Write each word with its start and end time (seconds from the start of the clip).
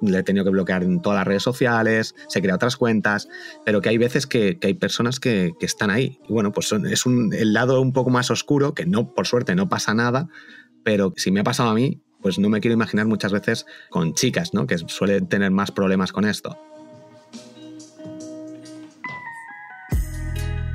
le 0.00 0.18
he 0.18 0.22
tenido 0.22 0.44
que 0.44 0.50
bloquear 0.50 0.82
en 0.82 1.00
todas 1.00 1.18
las 1.18 1.26
redes 1.26 1.42
sociales, 1.42 2.14
se 2.28 2.40
crea 2.40 2.54
otras 2.54 2.76
cuentas, 2.76 3.28
pero 3.64 3.80
que 3.80 3.88
hay 3.88 3.98
veces 3.98 4.26
que, 4.26 4.58
hay 4.62 4.74
personas 4.74 5.20
que, 5.20 5.52
están 5.60 5.90
ahí. 5.90 6.18
Bueno, 6.28 6.52
pues 6.52 6.72
es 6.72 7.04
el 7.06 7.52
lado 7.52 7.80
un 7.80 7.92
poco 7.92 8.10
más 8.10 8.30
oscuro, 8.30 8.74
que 8.74 8.86
no, 8.86 9.14
por 9.14 9.26
suerte, 9.26 9.54
no 9.54 9.68
pasa 9.68 9.94
nada, 9.94 10.28
pero 10.82 11.12
si 11.16 11.30
me 11.30 11.40
ha 11.40 11.44
pasado 11.44 11.70
a 11.70 11.74
mí, 11.74 12.00
pues 12.22 12.38
no 12.38 12.48
me 12.48 12.60
quiero 12.60 12.74
imaginar 12.74 13.06
muchas 13.06 13.32
veces 13.32 13.66
con 13.88 14.14
chicas, 14.14 14.52
¿no? 14.52 14.66
Que 14.66 14.78
suelen 14.78 15.28
tener 15.28 15.50
más 15.50 15.70
problemas 15.70 16.12
con 16.12 16.24
esto. 16.24 16.58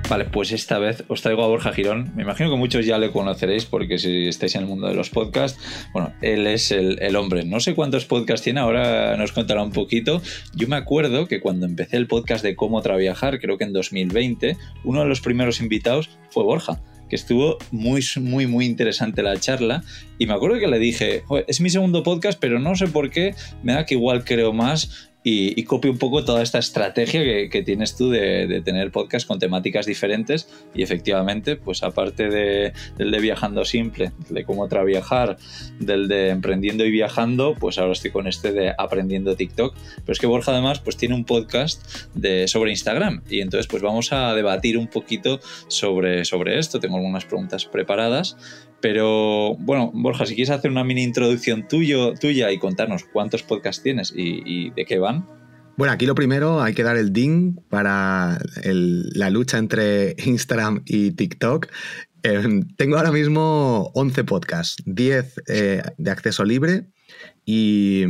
Vale, 0.07 0.25
pues 0.25 0.51
esta 0.51 0.77
vez 0.77 1.03
os 1.07 1.23
traigo 1.23 1.43
a 1.43 1.47
Borja 1.47 1.73
Girón. 1.73 2.11
Me 2.15 2.21
imagino 2.21 2.51
que 2.51 2.57
muchos 2.57 2.85
ya 2.85 2.99
le 2.99 3.11
conoceréis 3.11 3.65
porque 3.65 3.97
si 3.97 4.27
estáis 4.27 4.53
en 4.53 4.61
el 4.61 4.67
mundo 4.67 4.87
de 4.87 4.93
los 4.93 5.09
podcasts, 5.09 5.59
bueno, 5.93 6.13
él 6.21 6.45
es 6.45 6.71
el, 6.71 7.15
hombre. 7.15 7.43
No 7.43 7.59
sé 7.59 7.73
cuántos 7.73 8.05
podcasts 8.05 8.43
tiene, 8.43 8.59
ahora 8.59 9.17
nos 9.17 9.31
contará 9.31 9.63
un 9.63 9.71
poquito. 9.71 10.21
Yo 10.53 10.67
me 10.67 10.75
acuerdo 10.75 11.27
que 11.27 11.39
cuando 11.41 11.65
empecé 11.65 11.97
el 11.97 12.05
podcast 12.05 12.43
de 12.43 12.55
Cómo 12.55 12.83
Traviajar, 12.83 13.39
creo 13.39 13.57
que 13.57 13.63
en 13.63 13.73
2020, 13.73 14.57
uno 14.83 15.01
de 15.01 15.07
los 15.07 15.21
primeros 15.21 15.59
invitados 15.59 16.11
fue 16.29 16.43
Borja 16.43 16.79
que 17.09 17.15
estuvo 17.15 17.57
muy, 17.71 18.03
muy, 18.19 18.47
muy 18.47 18.65
interesante 18.65 19.23
la 19.23 19.39
charla. 19.39 19.83
Y 20.17 20.25
me 20.27 20.33
acuerdo 20.33 20.59
que 20.59 20.67
le 20.67 20.79
dije, 20.79 21.23
es 21.47 21.61
mi 21.61 21.69
segundo 21.69 22.03
podcast, 22.03 22.39
pero 22.39 22.59
no 22.59 22.75
sé 22.75 22.87
por 22.87 23.09
qué, 23.09 23.35
me 23.63 23.73
da 23.73 23.85
que 23.85 23.95
igual 23.95 24.23
creo 24.23 24.53
más 24.53 25.11
y, 25.27 25.63
copio 25.63 25.91
un 25.91 25.97
poco 25.97 26.23
toda 26.23 26.43
esta 26.43 26.59
estrategia 26.59 27.49
que, 27.49 27.63
tienes 27.63 27.95
tú 27.95 28.11
de, 28.11 28.61
tener 28.63 28.91
podcast 28.91 29.27
con 29.27 29.39
temáticas 29.39 29.87
diferentes 29.87 30.47
y 30.75 30.83
efectivamente, 30.83 31.55
pues 31.55 31.81
aparte 31.81 32.29
de, 32.29 32.73
del 32.95 33.09
de 33.09 33.19
viajando 33.19 33.65
simple, 33.65 34.11
de 34.29 34.43
cómo 34.45 34.67
viajar, 34.85 35.37
del 35.79 36.07
de 36.07 36.29
emprendiendo 36.29 36.85
y 36.85 36.91
viajando, 36.91 37.55
pues 37.55 37.79
ahora 37.79 37.93
estoy 37.93 38.11
con 38.11 38.27
este 38.27 38.51
de 38.51 38.75
aprendiendo 38.77 39.35
TikTok. 39.35 39.75
Pero 39.95 40.13
es 40.13 40.19
que 40.19 40.27
Borja 40.27 40.51
además 40.51 40.79
pues 40.81 40.95
tiene 40.95 41.15
un 41.15 41.25
podcast 41.25 41.83
de, 42.13 42.47
sobre 42.47 42.69
Instagram 42.69 43.23
y 43.27 43.41
entonces 43.41 43.65
pues 43.65 43.81
vamos 43.81 44.13
a 44.13 44.35
debatir 44.35 44.77
un 44.77 44.87
poquito 44.87 45.39
sobre, 45.67 46.23
sobre 46.25 46.59
esto. 46.59 46.79
Tengo 46.79 46.97
algunas 46.97 47.25
preguntas 47.25 47.65
preparadas 47.65 48.37
pero 48.81 49.55
bueno, 49.57 49.91
Borja, 49.93 50.25
si 50.25 50.35
quieres 50.35 50.51
hacer 50.51 50.71
una 50.71 50.83
mini 50.83 51.03
introducción 51.03 51.67
tuyo, 51.67 52.13
tuya 52.13 52.51
y 52.51 52.59
contarnos 52.59 53.03
cuántos 53.05 53.43
podcasts 53.43 53.81
tienes 53.81 54.13
y, 54.15 54.69
de 54.71 54.85
qué 54.85 54.99
van. 54.99 55.27
Bueno, 55.77 55.93
aquí 55.93 56.05
lo 56.05 56.15
primero 56.15 56.61
hay 56.61 56.73
que 56.73 56.83
dar 56.83 56.95
el 56.95 57.11
ding 57.11 57.55
para 57.69 58.39
la 58.63 59.29
lucha 59.29 59.57
entre 59.57 60.15
Instagram 60.25 60.83
y 60.85 61.11
TikTok. 61.11 61.67
Em, 62.23 62.67
tengo 62.75 62.97
ahora 62.97 63.11
mismo 63.11 63.91
11 63.93 64.23
podcasts, 64.23 64.81
10 64.85 65.41
eh, 65.47 65.83
de 65.97 66.11
acceso 66.11 66.43
libre 66.43 66.87
y, 67.45 68.03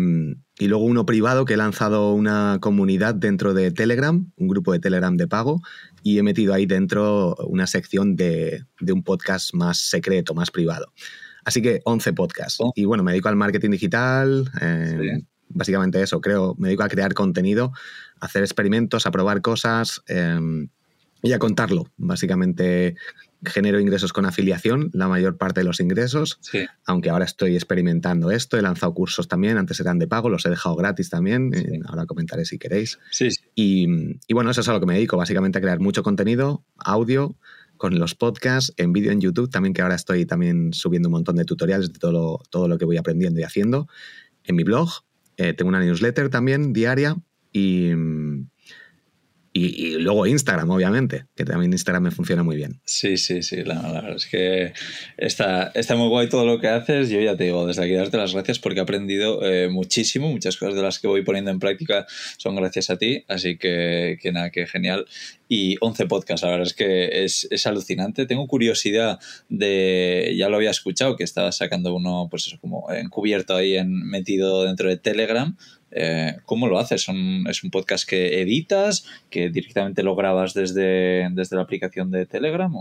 y, 0.57 0.67
luego 0.67 0.85
uno 0.85 1.05
privado 1.05 1.43
que 1.43 1.55
he 1.55 1.57
lanzado 1.57 2.13
una 2.13 2.59
comunidad 2.61 3.13
dentro 3.15 3.53
de 3.53 3.71
Telegram, 3.71 4.31
un 4.37 4.47
grupo 4.47 4.71
de 4.71 4.79
Telegram 4.79 5.17
de 5.17 5.27
pago, 5.27 5.61
y 6.05 6.19
he 6.19 6.23
metido 6.23 6.53
ahí 6.53 6.67
dentro 6.67 7.35
una 7.47 7.65
sección 7.65 8.15
de, 8.15 8.63
un 8.79 9.01
podcast 9.01 9.55
más 9.55 9.79
secreto, 9.79 10.35
más 10.35 10.51
privado. 10.51 10.93
Así 11.43 11.63
que 11.63 11.81
11 11.83 12.13
podcasts. 12.13 12.57
Oh. 12.59 12.71
Y 12.75 12.85
bueno, 12.85 13.03
me 13.03 13.11
dedico 13.11 13.27
al 13.27 13.35
marketing 13.35 13.71
digital, 13.71 14.51
eh, 14.61 15.23
básicamente 15.49 15.99
eso, 15.99 16.21
creo, 16.21 16.53
me 16.59 16.67
dedico 16.67 16.83
a 16.83 16.89
crear 16.89 17.15
contenido, 17.15 17.71
a 18.19 18.27
hacer 18.27 18.43
experimentos, 18.43 19.07
a 19.07 19.11
probar 19.11 19.41
cosas 19.41 20.03
eh, 20.07 20.67
y 21.23 21.33
a 21.33 21.39
contarlo. 21.39 21.91
Básicamente 21.97 22.95
genero 23.43 23.79
ingresos 23.79 24.13
con 24.13 24.25
afiliación, 24.25 24.89
la 24.93 25.07
mayor 25.07 25.37
parte 25.37 25.61
de 25.61 25.65
los 25.65 25.79
ingresos, 25.79 26.39
aunque 26.85 27.09
ahora 27.09 27.25
estoy 27.25 27.55
experimentando 27.55 28.31
esto, 28.31 28.57
he 28.57 28.61
lanzado 28.61 28.93
cursos 28.93 29.27
también, 29.27 29.57
antes 29.57 29.79
eran 29.79 29.99
de 29.99 30.07
pago, 30.07 30.29
los 30.29 30.45
he 30.45 30.49
dejado 30.49 30.75
gratis 30.75 31.09
también, 31.09 31.53
eh, 31.53 31.79
ahora 31.85 32.05
comentaré 32.05 32.45
si 32.45 32.57
queréis. 32.57 32.99
Y, 33.55 33.87
bueno, 34.33 34.51
eso 34.51 34.61
es 34.61 34.67
a 34.67 34.73
lo 34.73 34.81
que 34.81 34.85
me 34.85 34.95
dedico, 34.95 35.15
básicamente 35.15 35.57
a 35.57 35.61
crear 35.61 35.79
mucho 35.79 36.03
contenido, 36.03 36.65
audio, 36.77 37.37
con 37.77 37.97
los 37.97 38.13
podcasts, 38.13 38.73
en 38.77 38.93
vídeo 38.93 39.11
en 39.11 39.21
YouTube, 39.21 39.49
también 39.49 39.73
que 39.73 39.81
ahora 39.81 39.95
estoy 39.95 40.25
también 40.25 40.73
subiendo 40.73 41.07
un 41.07 41.13
montón 41.13 41.37
de 41.37 41.45
tutoriales 41.45 41.91
de 41.91 41.99
todo 41.99 42.11
lo, 42.11 42.39
todo 42.49 42.67
lo 42.67 42.77
que 42.77 42.85
voy 42.85 42.97
aprendiendo 42.97 43.39
y 43.39 43.43
haciendo, 43.43 43.87
en 44.43 44.55
mi 44.55 44.63
blog, 44.63 44.89
eh, 45.37 45.53
tengo 45.53 45.69
una 45.69 45.79
newsletter 45.79 46.29
también 46.29 46.73
diaria 46.73 47.15
y 47.51 47.91
y, 49.57 49.91
luego 49.99 50.27
Instagram, 50.27 50.69
obviamente, 50.69 51.27
que 51.33 51.45
también 51.45 51.71
Instagram 51.71 52.03
me 52.03 52.11
funciona 52.11 52.43
muy 52.43 52.57
bien. 52.57 52.81
Sí, 52.83 53.15
sí, 53.15 53.41
sí, 53.41 53.63
la, 53.63 53.81
verdad 53.81 54.17
es 54.17 54.25
que 54.25 54.73
está, 55.15 55.71
está 55.73 55.95
muy 55.95 56.09
guay 56.09 56.27
todo 56.27 56.45
lo 56.45 56.59
que 56.59 56.67
haces. 56.67 57.09
Yo 57.09 57.21
ya 57.21 57.37
te 57.37 57.45
digo, 57.45 57.65
desde 57.65 57.85
aquí 57.85 57.93
darte 57.93 58.17
las 58.17 58.33
gracias 58.33 58.59
porque 58.59 58.79
he 58.79 58.83
aprendido 58.83 59.45
eh, 59.45 59.69
muchísimo, 59.69 60.29
muchas 60.29 60.57
cosas 60.57 60.75
de 60.75 60.81
las 60.81 60.99
que 60.99 61.07
voy 61.07 61.23
poniendo 61.23 61.51
en 61.51 61.59
práctica 61.59 62.05
son 62.37 62.57
gracias 62.57 62.89
a 62.89 62.97
ti, 62.97 63.23
así 63.29 63.57
que, 63.57 64.17
que 64.21 64.33
nada, 64.33 64.49
que 64.49 64.67
genial. 64.67 65.05
Y 65.47 65.77
11 65.79 66.07
podcasts, 66.07 66.43
la 66.43 66.49
verdad 66.49 66.67
es 66.67 66.73
que 66.73 67.23
es, 67.23 67.47
es, 67.49 67.65
alucinante. 67.65 68.25
Tengo 68.25 68.47
curiosidad 68.47 69.19
de, 69.47 70.35
ya 70.37 70.49
lo 70.49 70.57
había 70.57 70.71
escuchado, 70.71 71.15
que 71.15 71.23
estabas 71.23 71.55
sacando 71.55 71.95
uno, 71.95 72.27
pues 72.29 72.47
eso, 72.47 72.57
como 72.59 72.91
encubierto 72.91 73.55
ahí, 73.55 73.77
en, 73.77 74.05
metido 74.05 74.63
dentro 74.63 74.89
de 74.89 74.97
Telegram 74.97 75.55
eh, 75.97 76.35
¿Cómo 76.45 76.67
lo 76.67 76.77
haces? 76.77 77.07
¿Es 77.49 77.63
un 77.63 77.71
podcast 77.71 78.07
que 78.07 78.41
editas, 78.41 79.05
que 79.29 79.49
directamente 79.49 80.03
lo 80.03 80.13
grabas 80.13 80.53
desde, 80.53 81.29
desde 81.31 81.55
la 81.55 81.61
aplicación 81.61 82.11
de 82.11 82.25
Telegram? 82.25 82.71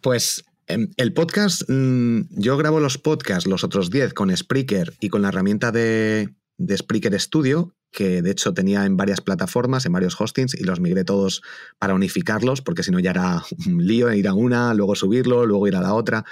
Pues 0.00 0.44
em, 0.68 0.88
el 0.96 1.12
podcast, 1.12 1.68
mm, 1.68 2.28
yo 2.30 2.56
grabo 2.56 2.78
los 2.78 2.96
podcasts, 2.96 3.48
los 3.48 3.64
otros 3.64 3.90
10, 3.90 4.14
con 4.14 4.34
Spreaker 4.34 4.94
y 5.00 5.08
con 5.08 5.20
la 5.20 5.28
herramienta 5.28 5.72
de, 5.72 6.28
de 6.58 6.76
Spreaker 6.76 7.20
Studio, 7.20 7.74
que 7.90 8.22
de 8.22 8.30
hecho 8.30 8.54
tenía 8.54 8.86
en 8.86 8.96
varias 8.96 9.20
plataformas, 9.20 9.84
en 9.84 9.92
varios 9.92 10.20
hostings, 10.20 10.54
y 10.54 10.62
los 10.62 10.78
migré 10.78 11.02
todos 11.02 11.42
para 11.80 11.94
unificarlos, 11.94 12.62
porque 12.62 12.84
si 12.84 12.92
no 12.92 13.00
ya 13.00 13.10
era 13.10 13.42
un 13.66 13.84
lío 13.84 14.12
ir 14.12 14.28
a 14.28 14.34
una, 14.34 14.74
luego 14.74 14.94
subirlo, 14.94 15.44
luego 15.44 15.66
ir 15.66 15.74
a 15.74 15.80
la 15.80 15.92
otra. 15.92 16.24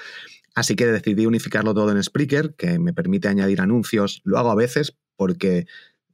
Así 0.55 0.77
que 0.77 0.87
decidí 0.87 1.27
unificarlo 1.27 1.75
todo 1.75 1.91
en 1.91 2.01
Spreaker, 2.01 2.55
que 2.55 2.79
me 2.79 2.93
permite 2.93 3.27
añadir 3.27 3.61
anuncios. 3.61 4.21
Lo 4.23 4.39
hago 4.39 4.53
a 4.53 4.55
veces 4.55 4.97
porque 5.17 5.67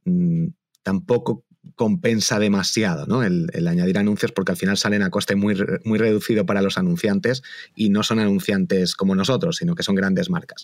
Mm, 0.05 0.47
tampoco 0.83 1.45
compensa 1.75 2.39
demasiado 2.39 3.07
¿no? 3.07 3.23
el, 3.23 3.49
añadir 3.67 3.97
anuncios 3.97 4.31
porque 4.31 4.51
al 4.51 4.57
final 4.57 4.77
salen 4.77 5.01
a 5.01 5.09
coste 5.09 5.35
muy, 5.35 5.55
muy 5.83 5.97
reducido 5.97 6.45
para 6.45 6.61
los 6.61 6.77
anunciantes 6.77 7.41
y 7.75 7.89
no 7.89 8.03
son 8.03 8.19
anunciantes 8.19 8.95
como 8.95 9.15
nosotros, 9.15 9.57
sino 9.57 9.75
que 9.75 9.83
son 9.83 9.95
grandes 9.95 10.29
marcas. 10.29 10.61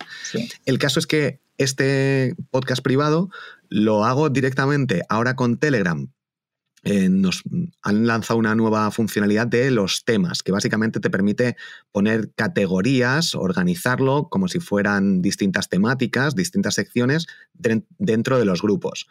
El 0.66 0.78
caso 0.78 1.00
es 1.00 1.07
que 1.07 1.40
este 1.57 2.35
podcast 2.51 2.84
privado 2.84 3.30
lo 3.69 4.06
hago 4.06 4.30
directamente 4.30 5.01
ahora 5.09 5.35
con 5.35 5.57
Telegram. 5.57 6.07
Eh, 6.84 7.09
nos 7.09 7.44
han 7.84 8.08
lanzado 8.08 8.40
una 8.40 8.56
nueva 8.56 8.90
funcionalidad 8.90 9.46
de 9.46 9.69
los 9.69 10.03
temas, 10.03 10.42
que 10.42 10.52
básicamente 10.52 11.00
te 11.00 11.12
permite 11.12 11.56
poner 11.92 12.31
categorías, 12.34 13.36
organizarlo 13.36 14.30
como 14.30 14.47
si 14.47 14.59
fueran 14.59 15.22
distintas 15.22 15.69
temáticas, 15.69 16.36
distintas 16.36 16.74
secciones 16.74 17.28
dentro 17.53 18.40
de 18.40 18.46
los 18.46 18.62
grupos. 18.62 19.08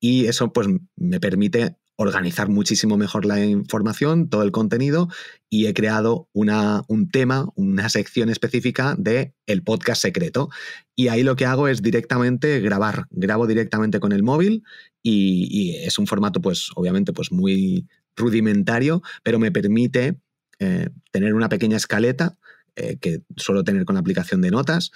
Y 0.00 0.26
eso 0.26 0.52
pues 0.52 0.68
me 0.96 1.20
permite 1.20 1.76
organizar 1.96 2.48
muchísimo 2.48 2.96
mejor 2.96 3.24
la 3.24 3.44
información, 3.44 4.28
todo 4.28 4.42
el 4.42 4.50
contenido, 4.50 5.08
y 5.48 5.66
he 5.66 5.74
creado 5.74 6.28
una, 6.32 6.82
un 6.88 7.08
tema, 7.08 7.46
una 7.54 7.88
sección 7.88 8.30
específica 8.30 8.96
de 8.98 9.34
el 9.46 9.62
podcast 9.62 10.02
secreto. 10.02 10.50
Y 10.96 11.08
ahí 11.08 11.22
lo 11.22 11.36
que 11.36 11.46
hago 11.46 11.68
es 11.68 11.82
directamente 11.82 12.60
grabar, 12.60 13.06
grabo 13.10 13.46
directamente 13.46 14.00
con 14.00 14.12
el 14.12 14.22
móvil 14.22 14.64
y, 15.02 15.76
es 15.76 15.98
un 15.98 16.06
formato, 16.06 16.40
pues, 16.40 16.70
obviamente, 16.74 17.12
pues 17.12 17.30
muy 17.30 17.86
rudimentario, 18.16 19.02
pero 19.22 19.38
me 19.38 19.52
permite 19.52 20.18
eh, 20.58 20.88
tener 21.10 21.34
una 21.34 21.48
pequeña 21.48 21.76
escaleta 21.76 22.36
eh, 22.76 22.96
que 23.00 23.22
suelo 23.36 23.62
tener 23.62 23.84
con 23.84 23.94
la 23.94 24.00
aplicación 24.00 24.40
de 24.40 24.50
notas 24.50 24.90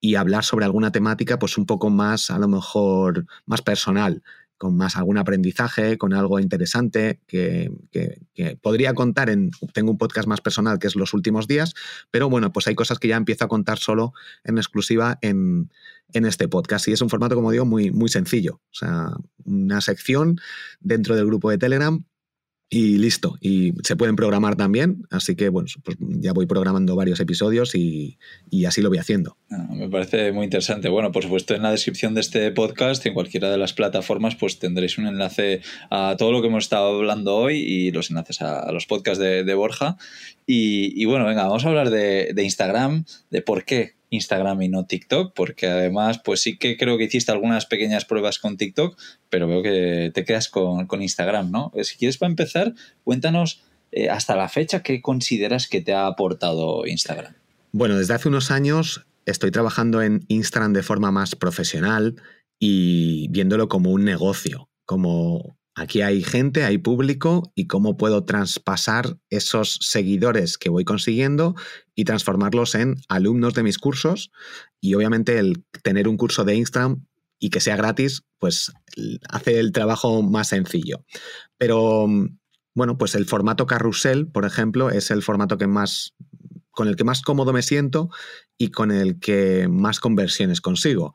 y 0.00 0.16
hablar 0.16 0.44
sobre 0.44 0.66
alguna 0.66 0.92
temática, 0.92 1.38
pues 1.38 1.56
un 1.56 1.66
poco 1.66 1.88
más, 1.88 2.30
a 2.30 2.38
lo 2.38 2.46
mejor, 2.46 3.26
más 3.46 3.62
personal 3.62 4.22
con 4.64 4.78
más 4.78 4.96
algún 4.96 5.18
aprendizaje, 5.18 5.98
con 5.98 6.14
algo 6.14 6.40
interesante 6.40 7.20
que, 7.26 7.70
podría 8.62 8.94
contar 8.94 9.28
en, 9.28 9.50
tengo 9.74 9.90
un 9.90 9.98
podcast 9.98 10.26
más 10.26 10.40
personal 10.40 10.78
que 10.78 10.86
es 10.86 10.96
los 10.96 11.12
últimos 11.12 11.46
días, 11.46 11.74
pero 12.10 12.30
bueno, 12.30 12.50
pues 12.50 12.66
hay 12.66 12.74
cosas 12.74 12.98
que 12.98 13.08
ya 13.08 13.16
empiezo 13.16 13.44
a 13.44 13.48
contar 13.48 13.78
solo 13.78 14.14
en 14.42 14.56
exclusiva 14.56 15.18
en, 15.20 15.70
en 16.14 16.24
este 16.24 16.48
podcast 16.48 16.88
y 16.88 16.92
es 16.92 17.02
un 17.02 17.10
formato, 17.10 17.34
como 17.34 17.50
digo, 17.50 17.66
muy, 17.66 17.90
muy 17.90 18.08
sencillo. 18.08 18.62
O 18.70 18.74
sea, 18.74 19.10
una 19.44 19.82
sección 19.82 20.40
dentro 20.80 21.14
del 21.14 21.26
grupo 21.26 21.50
de 21.50 21.58
Telegram 21.58 22.02
y 22.74 22.98
listo. 22.98 23.36
Y 23.40 23.72
se 23.84 23.94
pueden 23.94 24.16
programar 24.16 24.56
también, 24.56 25.06
así 25.10 25.36
que 25.36 25.48
bueno, 25.48 25.68
pues 25.84 25.96
ya 26.00 26.32
voy 26.32 26.46
programando 26.46 26.96
varios 26.96 27.20
episodios 27.20 27.74
y, 27.76 28.18
así 28.66 28.82
lo 28.82 28.88
voy 28.88 28.98
haciendo. 28.98 29.36
Ah, 29.50 29.68
me 29.70 29.88
parece 29.88 30.32
muy 30.32 30.44
interesante. 30.44 30.88
Bueno, 30.88 31.12
por 31.12 31.22
supuesto, 31.22 31.54
en 31.54 31.62
la 31.62 31.70
descripción 31.70 32.14
de 32.14 32.20
este 32.20 32.50
podcast, 32.50 33.06
en 33.06 33.14
cualquiera 33.14 33.48
de 33.48 33.58
las 33.58 33.74
plataformas, 33.74 34.34
pues 34.34 34.58
tendréis 34.58 34.98
un 34.98 35.06
enlace 35.06 35.60
a 35.90 36.16
todo 36.18 36.32
lo 36.32 36.40
que 36.40 36.48
hemos 36.48 36.64
estado 36.64 36.96
hablando 36.96 37.36
hoy 37.36 37.58
y 37.58 37.92
los 37.92 38.10
enlaces 38.10 38.42
a, 38.42 38.72
los 38.72 38.86
podcasts 38.86 39.20
de, 39.20 39.54
Borja. 39.54 39.96
Y, 40.46 41.04
bueno, 41.04 41.26
venga, 41.26 41.44
vamos 41.44 41.64
a 41.64 41.68
hablar 41.68 41.90
de, 41.90 42.32
de 42.34 42.42
Instagram, 42.42 43.04
de 43.30 43.40
por 43.40 43.64
qué 43.64 43.94
Instagram 44.14 44.62
y 44.62 44.68
no 44.68 44.86
TikTok, 44.86 45.34
porque 45.34 45.66
además, 45.66 46.20
pues 46.24 46.40
sí 46.40 46.56
que 46.56 46.76
creo 46.76 46.96
que 46.98 47.04
hiciste 47.04 47.32
algunas 47.32 47.66
pequeñas 47.66 48.04
pruebas 48.04 48.38
con 48.38 48.56
TikTok, 48.56 48.98
pero 49.28 49.46
veo 49.46 49.62
que 49.62 50.10
te 50.14 50.24
quedas 50.24 50.48
con, 50.48 50.86
Instagram, 51.02 51.50
¿no? 51.50 51.72
Eh, 51.74 51.84
si 51.84 51.96
quieres 51.96 52.18
para 52.18 52.30
empezar, 52.30 52.74
cuéntanos 53.02 53.62
eh, 53.92 54.08
hasta 54.08 54.36
la 54.36 54.48
fecha 54.48 54.82
qué 54.82 55.02
consideras 55.02 55.68
que 55.68 55.80
te 55.80 55.92
ha 55.92 56.06
aportado 56.06 56.86
Instagram. 56.86 57.34
Bueno, 57.72 57.98
desde 57.98 58.14
hace 58.14 58.28
unos 58.28 58.50
años 58.50 59.06
estoy 59.26 59.50
trabajando 59.50 60.02
en 60.02 60.24
Instagram 60.28 60.72
de 60.72 60.82
forma 60.82 61.10
más 61.10 61.34
profesional 61.34 62.16
y 62.58 63.28
viéndolo 63.28 63.68
como 63.68 63.90
un 63.90 64.04
negocio, 64.04 64.68
como 64.84 65.56
aquí 65.74 66.02
hay 66.02 66.22
gente, 66.22 66.64
hay 66.64 66.78
público 66.78 67.52
y 67.54 67.66
cómo 67.66 67.96
puedo 67.96 68.24
traspasar 68.24 69.18
esos 69.30 69.78
seguidores 69.80 70.58
que 70.58 70.70
voy 70.70 70.84
consiguiendo 70.84 71.54
y 71.94 72.04
transformarlos 72.04 72.74
en 72.74 72.96
alumnos 73.08 73.54
de 73.54 73.62
mis 73.62 73.78
cursos 73.78 74.30
y 74.80 74.94
obviamente 74.94 75.38
el 75.38 75.64
tener 75.82 76.08
un 76.08 76.16
curso 76.16 76.44
de 76.44 76.54
Instagram 76.56 77.04
y 77.38 77.50
que 77.50 77.60
sea 77.60 77.76
gratis, 77.76 78.22
pues 78.38 78.72
hace 79.28 79.58
el 79.58 79.72
trabajo 79.72 80.22
más 80.22 80.48
sencillo. 80.48 81.04
Pero 81.58 82.06
bueno, 82.74 82.98
pues 82.98 83.14
el 83.14 83.26
formato 83.26 83.66
carrusel, 83.66 84.28
por 84.28 84.44
ejemplo, 84.44 84.90
es 84.90 85.10
el 85.10 85.22
formato 85.22 85.58
que 85.58 85.66
más 85.66 86.14
con 86.70 86.88
el 86.88 86.96
que 86.96 87.04
más 87.04 87.22
cómodo 87.22 87.52
me 87.52 87.62
siento 87.62 88.10
y 88.58 88.70
con 88.70 88.90
el 88.90 89.20
que 89.20 89.68
más 89.68 90.00
conversiones 90.00 90.60
consigo. 90.60 91.14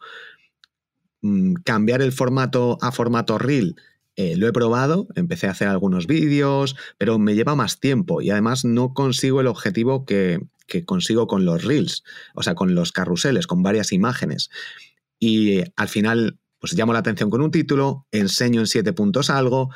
Mm, 1.21 1.55
cambiar 1.65 2.01
el 2.01 2.13
formato 2.13 2.77
a 2.81 2.91
formato 2.91 3.37
reel 3.37 3.75
eh, 4.21 4.35
lo 4.35 4.49
he 4.49 4.51
probado, 4.51 5.07
empecé 5.15 5.47
a 5.47 5.51
hacer 5.51 5.69
algunos 5.69 6.05
vídeos, 6.05 6.75
pero 6.97 7.17
me 7.19 7.35
lleva 7.35 7.55
más 7.55 7.79
tiempo 7.79 8.21
y 8.21 8.31
además 8.31 8.65
no 8.65 8.93
consigo 8.93 9.39
el 9.39 9.47
objetivo 9.47 10.03
que, 10.03 10.41
consigo 10.85 11.25
con 11.25 11.45
los 11.45 11.63
reels, 11.63 12.03
o 12.35 12.43
sea, 12.43 12.53
con 12.53 12.75
los 12.75 12.91
carruseles, 12.91 13.47
con 13.47 13.63
varias 13.63 13.93
imágenes. 13.93 14.49
Y 15.19 15.61
al 15.77 15.87
final, 15.87 16.37
pues 16.59 16.73
llamo 16.73 16.91
la 16.91 16.99
atención 16.99 17.29
con 17.29 17.41
un 17.41 17.49
título, 17.49 18.07
enseño 18.11 18.59
en 18.59 18.67
siete 18.67 18.91
puntos 18.91 19.29
algo, 19.29 19.69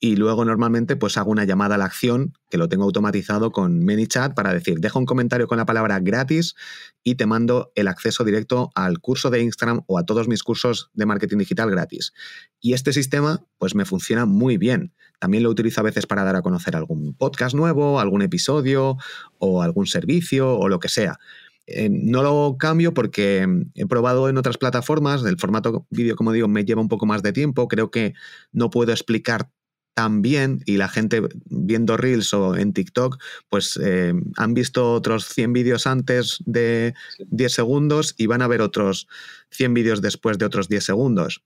y 0.00 0.16
luego 0.16 0.44
normalmente 0.44 0.96
pues 0.96 1.16
hago 1.16 1.30
una 1.30 1.44
llamada 1.44 1.74
a 1.74 1.78
la 1.78 1.86
acción 1.86 2.34
que 2.50 2.58
lo 2.58 2.68
tengo 2.68 2.84
automatizado 2.84 3.50
con 3.50 3.84
ManyChat 3.84 4.34
para 4.34 4.54
decir, 4.54 4.78
deja 4.78 4.98
un 4.98 5.06
comentario 5.06 5.48
con 5.48 5.58
la 5.58 5.66
palabra 5.66 5.98
gratis 5.98 6.54
y 7.02 7.16
te 7.16 7.26
mando 7.26 7.72
el 7.74 7.88
acceso 7.88 8.22
directo 8.24 8.70
al 8.74 9.00
curso 9.00 9.30
de 9.30 9.42
Instagram 9.42 9.82
o 9.86 9.98
a 9.98 10.04
todos 10.06 10.28
mis 10.28 10.44
cursos 10.44 10.90
de 10.94 11.06
marketing 11.06 11.38
digital 11.38 11.70
gratis. 11.70 12.12
Y 12.60 12.74
este 12.74 12.92
sistema 12.92 13.44
pues 13.58 13.74
me 13.74 13.84
funciona 13.84 14.24
muy 14.24 14.56
bien. 14.56 14.94
También 15.18 15.42
lo 15.42 15.50
utilizo 15.50 15.80
a 15.80 15.84
veces 15.84 16.06
para 16.06 16.22
dar 16.22 16.36
a 16.36 16.42
conocer 16.42 16.76
algún 16.76 17.14
podcast 17.14 17.56
nuevo, 17.56 17.98
algún 17.98 18.22
episodio 18.22 18.98
o 19.38 19.62
algún 19.62 19.86
servicio 19.86 20.56
o 20.56 20.68
lo 20.68 20.78
que 20.78 20.88
sea. 20.88 21.18
Eh, 21.66 21.90
no 21.90 22.22
lo 22.22 22.56
cambio 22.56 22.94
porque 22.94 23.46
he 23.74 23.86
probado 23.86 24.28
en 24.28 24.38
otras 24.38 24.56
plataformas, 24.56 25.22
el 25.24 25.38
formato 25.38 25.86
vídeo, 25.90 26.16
como 26.16 26.32
digo, 26.32 26.48
me 26.48 26.64
lleva 26.64 26.80
un 26.80 26.88
poco 26.88 27.04
más 27.04 27.22
de 27.22 27.32
tiempo. 27.32 27.68
Creo 27.68 27.90
que 27.90 28.14
no 28.52 28.70
puedo 28.70 28.92
explicar 28.92 29.50
también 29.98 30.62
y 30.64 30.76
la 30.76 30.86
gente 30.86 31.20
viendo 31.46 31.96
Reels 31.96 32.32
o 32.32 32.54
en 32.54 32.72
TikTok, 32.72 33.20
pues 33.48 33.76
eh, 33.82 34.14
han 34.36 34.54
visto 34.54 34.92
otros 34.92 35.26
100 35.26 35.52
vídeos 35.52 35.88
antes 35.88 36.38
de 36.46 36.94
10 37.18 37.52
segundos 37.52 38.14
y 38.16 38.26
van 38.26 38.40
a 38.40 38.46
ver 38.46 38.62
otros 38.62 39.08
100 39.50 39.74
vídeos 39.74 40.00
después 40.00 40.38
de 40.38 40.44
otros 40.44 40.68
10 40.68 40.84
segundos. 40.84 41.42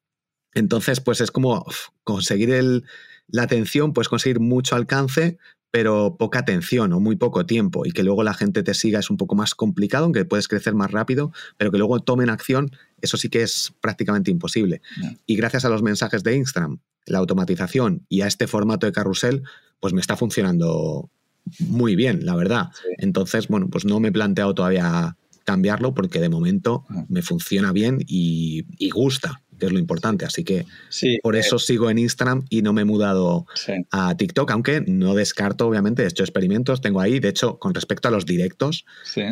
Entonces, 0.53 1.01
pues 1.01 1.23
es 1.23 1.31
como 1.31 1.65
conseguir 2.05 2.85
la 3.29 3.43
atención, 3.43 3.95
pues 3.95 4.11
conseguir 4.11 4.39
mucho 4.39 4.77
alcance, 4.77 5.39
pero 5.71 6.19
poca 6.19 6.41
atención 6.41 6.93
o 6.93 7.01
muy 7.01 7.17
poco 7.17 7.47
tiempo 7.47 7.87
y 7.87 7.93
que 7.93 8.03
luego 8.03 8.23
la 8.23 8.35
gente 8.35 8.63
te 8.63 8.75
siga 8.75 9.01
es 9.01 9.09
un 9.09 9.17
poco 9.17 9.35
más 9.35 9.55
complicado, 9.55 10.05
aunque 10.05 10.27
puedes 10.27 10.47
crecer 10.47 10.75
más 10.75 10.91
rápido, 10.91 11.33
pero 11.57 11.71
que 11.73 11.79
luego 11.79 12.01
tomen 12.01 12.29
acción, 12.29 12.71
eso 13.01 13.17
sí 13.17 13.31
que 13.31 13.41
es 13.45 13.73
prácticamente 13.81 14.31
imposible. 14.31 14.83
Y 15.25 15.37
gracias 15.37 15.65
a 15.65 15.71
los 15.71 15.83
mensajes 15.83 16.23
de 16.23 16.37
Instagram 16.37 16.81
la 17.07 17.19
automatización 17.19 18.07
y 18.09 18.23
a 18.23 18.27
este 18.27 18.47
formato 18.47 18.87
de 18.87 18.93
carrusel, 18.93 19.43
pues 19.81 19.93
me 19.93 20.01
está 20.01 20.17
funcionando 20.17 21.11
muy 21.59 21.97
bien, 21.97 22.25
la 22.25 22.37
verdad. 22.37 22.69
Entonces, 22.99 23.49
bueno, 23.49 23.69
pues 23.69 23.85
no 23.85 24.01
me 24.01 24.09
he 24.09 24.13
planteado 24.13 24.55
todavía 24.55 25.17
cambiarlo 25.45 25.93
porque 25.95 26.21
de 26.21 26.29
momento 26.29 26.85
me 27.09 27.23
funciona 27.23 27.73
bien 27.73 27.99
y, 28.07 28.65
gusta, 28.91 29.43
que 29.59 29.67
es 29.67 29.73
lo 29.73 29.79
importante. 29.79 30.25
Así 30.25 30.45
que 30.45 30.67
por 31.23 31.37
eso 31.37 31.57
eh, 31.57 31.59
sigo 31.59 31.91
en 31.91 31.99
Instagram 31.99 32.45
y 32.49 32.63
no 32.63 32.73
me 32.73 32.83
he 32.83 32.85
mudado 32.85 33.47
a 33.91 34.17
TikTok, 34.17 34.51
aunque 34.51 34.83
no 34.87 35.15
descarto, 35.15 35.67
obviamente, 35.67 36.05
he 36.05 36.07
hecho 36.07 36.23
experimentos, 36.23 36.81
tengo 36.81 37.01
ahí, 37.01 37.19
de 37.19 37.29
hecho, 37.29 37.59
con 37.59 37.75
respecto 37.75 38.09
a 38.09 38.11
los 38.11 38.25
directos, 38.25 38.85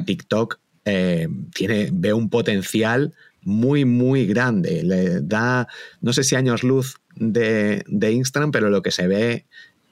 TikTok 0.06 0.58
eh, 0.84 1.28
tiene, 1.54 1.90
veo 1.92 2.16
un 2.16 2.30
potencial 2.30 3.14
muy, 3.42 3.84
muy 3.84 4.26
grande. 4.26 4.82
Le 4.82 5.20
da, 5.20 5.68
no 6.00 6.12
sé 6.12 6.24
si 6.24 6.36
años 6.36 6.62
luz 6.62 6.96
de, 7.16 7.84
Instagram, 7.88 8.50
pero 8.50 8.70
lo 8.70 8.82
que 8.82 8.90
se 8.90 9.06
ve 9.06 9.46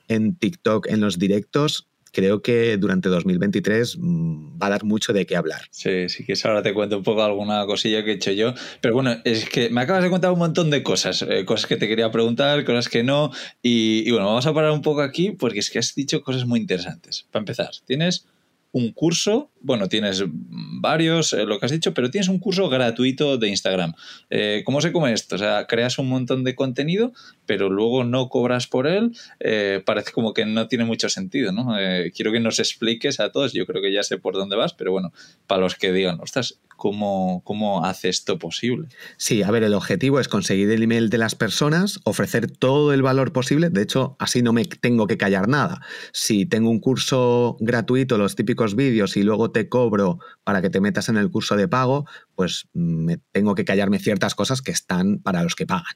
en 0.09 0.37
TikTok 0.37 0.89
en 0.89 1.01
los 1.01 1.19
directos 1.19 1.87
creo 2.11 2.41
que 2.41 2.79
durante 2.79 3.11
2023 3.11 3.99
mm, 3.99 4.59
va 4.61 4.69
a 4.69 4.71
dar 4.71 4.85
mucho 4.85 5.13
de 5.13 5.27
qué 5.27 5.37
hablar. 5.37 5.61
Sí, 5.71 6.09
sí 6.09 6.25
que 6.25 6.35
ahora 6.45 6.63
te 6.63 6.73
cuento 6.73 6.97
un 6.97 7.03
poco 7.03 7.23
alguna 7.23 7.67
cosilla 7.67 8.03
que 8.03 8.13
he 8.13 8.15
hecho 8.15 8.33
yo. 8.33 8.55
Pero 8.81 8.95
bueno, 8.95 9.17
es 9.25 9.49
que 9.49 9.69
me 9.69 9.83
acabas 9.83 10.03
de 10.03 10.11
contar 10.11 10.33
un 10.33 10.39
montón 10.39 10.71
de 10.71 10.83
cosas, 10.83 11.23
eh, 11.29 11.45
cosas 11.45 11.67
que 11.67 11.77
te 11.77 11.87
quería 11.87 12.11
preguntar, 12.11 12.65
cosas 12.65 12.89
que 12.89 13.03
no. 13.03 13.31
Y, 13.63 14.05
y, 14.07 14.11
bueno, 14.11 14.27
vamos 14.27 14.47
a 14.47 14.55
parar 14.55 14.71
un 14.71 14.83
poco 14.83 15.03
aquí 15.03 15.33
porque 15.33 15.59
es 15.59 15.71
que 15.71 15.79
has 15.79 15.95
dicho 15.95 16.23
cosas 16.23 16.47
muy 16.47 16.61
interesantes. 16.61 17.27
Para 17.31 17.43
empezar, 17.43 17.71
tienes 17.87 18.27
un 18.73 18.93
curso, 18.93 19.51
bueno, 19.61 19.89
tienes 19.89 20.25
varios, 20.29 21.33
eh, 21.33 21.45
lo 21.45 21.59
que 21.59 21.67
has 21.67 21.73
dicho, 21.73 21.95
pero 21.95 22.11
tienes 22.11 22.29
un 22.29 22.39
curso 22.39 22.69
gratuito 22.69 23.39
de 23.39 23.49
Instagram. 23.49 23.95
Eh, 24.31 24.63
¿Cómo 24.65 24.81
se 24.81 24.93
come 24.93 25.13
esto? 25.13 25.37
O 25.37 25.39
sea, 25.39 25.67
creas 25.67 25.99
un 25.99 26.09
montón 26.09 26.45
de 26.45 26.55
contenido, 26.55 27.13
pero 27.47 27.69
luego 27.69 28.05
no 28.05 28.29
cobras 28.29 28.67
por 28.67 28.87
él. 28.87 29.13
Eh, 29.41 29.83
parece 29.85 30.13
como 30.13 30.35
que 30.35 30.47
no 30.47 30.69
tiene 30.69 30.85
mucho 30.85 31.09
sentido, 31.09 31.53
¿no? 31.53 31.77
quiero 32.15 32.33
que 32.33 32.41
nos 32.41 32.59
expliques 32.59 33.21
a 33.21 33.31
todos, 33.31 33.53
yo 33.53 33.67
creo 33.67 33.83
que 33.83 33.93
ya 33.93 34.03
sé 34.03 34.19
por 34.19 34.35
dónde 34.35 34.57
vas, 34.57 34.73
pero 34.73 34.93
bueno, 34.93 35.13
para 35.47 35.61
los 35.61 35.75
que 35.75 35.93
digan, 35.93 36.19
ostras, 36.21 36.61
¿cómo, 36.77 37.43
cómo 37.45 37.85
hace 37.85 38.09
esto 38.09 38.39
posible? 38.39 38.89
Sí, 39.17 39.43
a 39.43 39.51
ver, 39.51 39.63
el 39.65 39.75
objetivo 39.75 40.21
es 40.21 40.29
conseguir 40.29 40.71
el 40.71 40.83
email 40.83 41.11
de 41.11 41.19
las 41.19 41.35
personas, 41.35 42.01
ofrecer 42.05 42.51
todo 42.51 42.93
el 42.93 43.03
valor 43.03 43.33
posible, 43.33 43.71
de 43.71 43.83
hecho, 43.83 44.17
así 44.19 44.43
no 44.43 44.53
me 44.53 44.65
tengo 44.65 45.07
que 45.07 45.19
callar 45.19 45.49
nada. 45.49 45.83
Si 46.13 46.47
tengo 46.47 46.71
un 46.71 46.81
curso 46.81 47.57
gratuito, 47.61 48.19
los 48.19 48.37
típicos 48.37 48.77
vídeos 48.77 49.17
y 49.17 49.23
luego 49.23 49.48
te 49.51 49.69
cobro 49.69 50.19
para 50.45 50.63
que 50.63 50.71
te 50.71 50.81
metas 50.81 51.09
en 51.09 51.17
el 51.17 51.31
curso 51.31 51.57
de 51.57 51.69
pago, 51.69 52.07
pues 52.35 52.69
me 52.73 53.19
tengo 53.33 53.55
que 53.55 53.65
callarme 53.65 53.99
ciertas 53.99 54.35
cosas 54.35 54.63
que 54.63 54.71
están 54.71 55.19
para 55.19 55.43
los 55.43 55.55
que 55.55 55.67
pagan. 55.67 55.95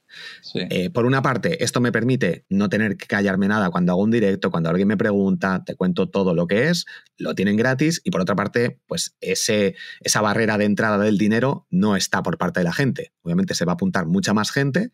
Eh, 0.55 0.91
por 0.91 1.07
una 1.07 1.23
parte, 1.23 1.63
esto 1.65 1.81
me 1.81 1.93
permite 1.93 2.45
no 2.49 2.69
tener 2.69 2.97
que 2.97 3.07
callarme 3.07 3.49
nada 3.49 3.71
cuando 3.71 3.93
hago 3.93 4.03
un 4.03 4.11
directo, 4.11 4.51
cuando 4.51 4.71
alguien 4.71 4.89
me 4.89 4.97
pregunta, 4.97 5.63
te 5.65 5.75
cuento 5.75 6.09
todo 6.09 6.35
lo 6.35 6.47
que 6.47 6.69
es, 6.69 6.87
lo 7.17 7.35
tienen 7.35 7.57
gratis 7.57 8.01
y 8.05 8.11
por 8.11 8.21
otra 8.21 8.35
parte, 8.35 8.81
pues 8.87 9.17
ese, 9.21 9.77
esa 10.01 10.21
barrera 10.21 10.59
de 10.59 10.65
entrada 10.65 10.99
del 10.99 11.19
dinero 11.19 11.67
no 11.71 11.97
está 11.97 12.23
por 12.23 12.39
parte 12.39 12.61
de 12.61 12.65
la 12.65 12.73
gente. 12.73 13.13
Obviamente 13.23 13.55
se 13.55 13.65
va 13.65 13.73
a 13.73 13.75
apuntar 13.75 14.07
mucha 14.07 14.35
más 14.35 14.51
gente 14.51 14.91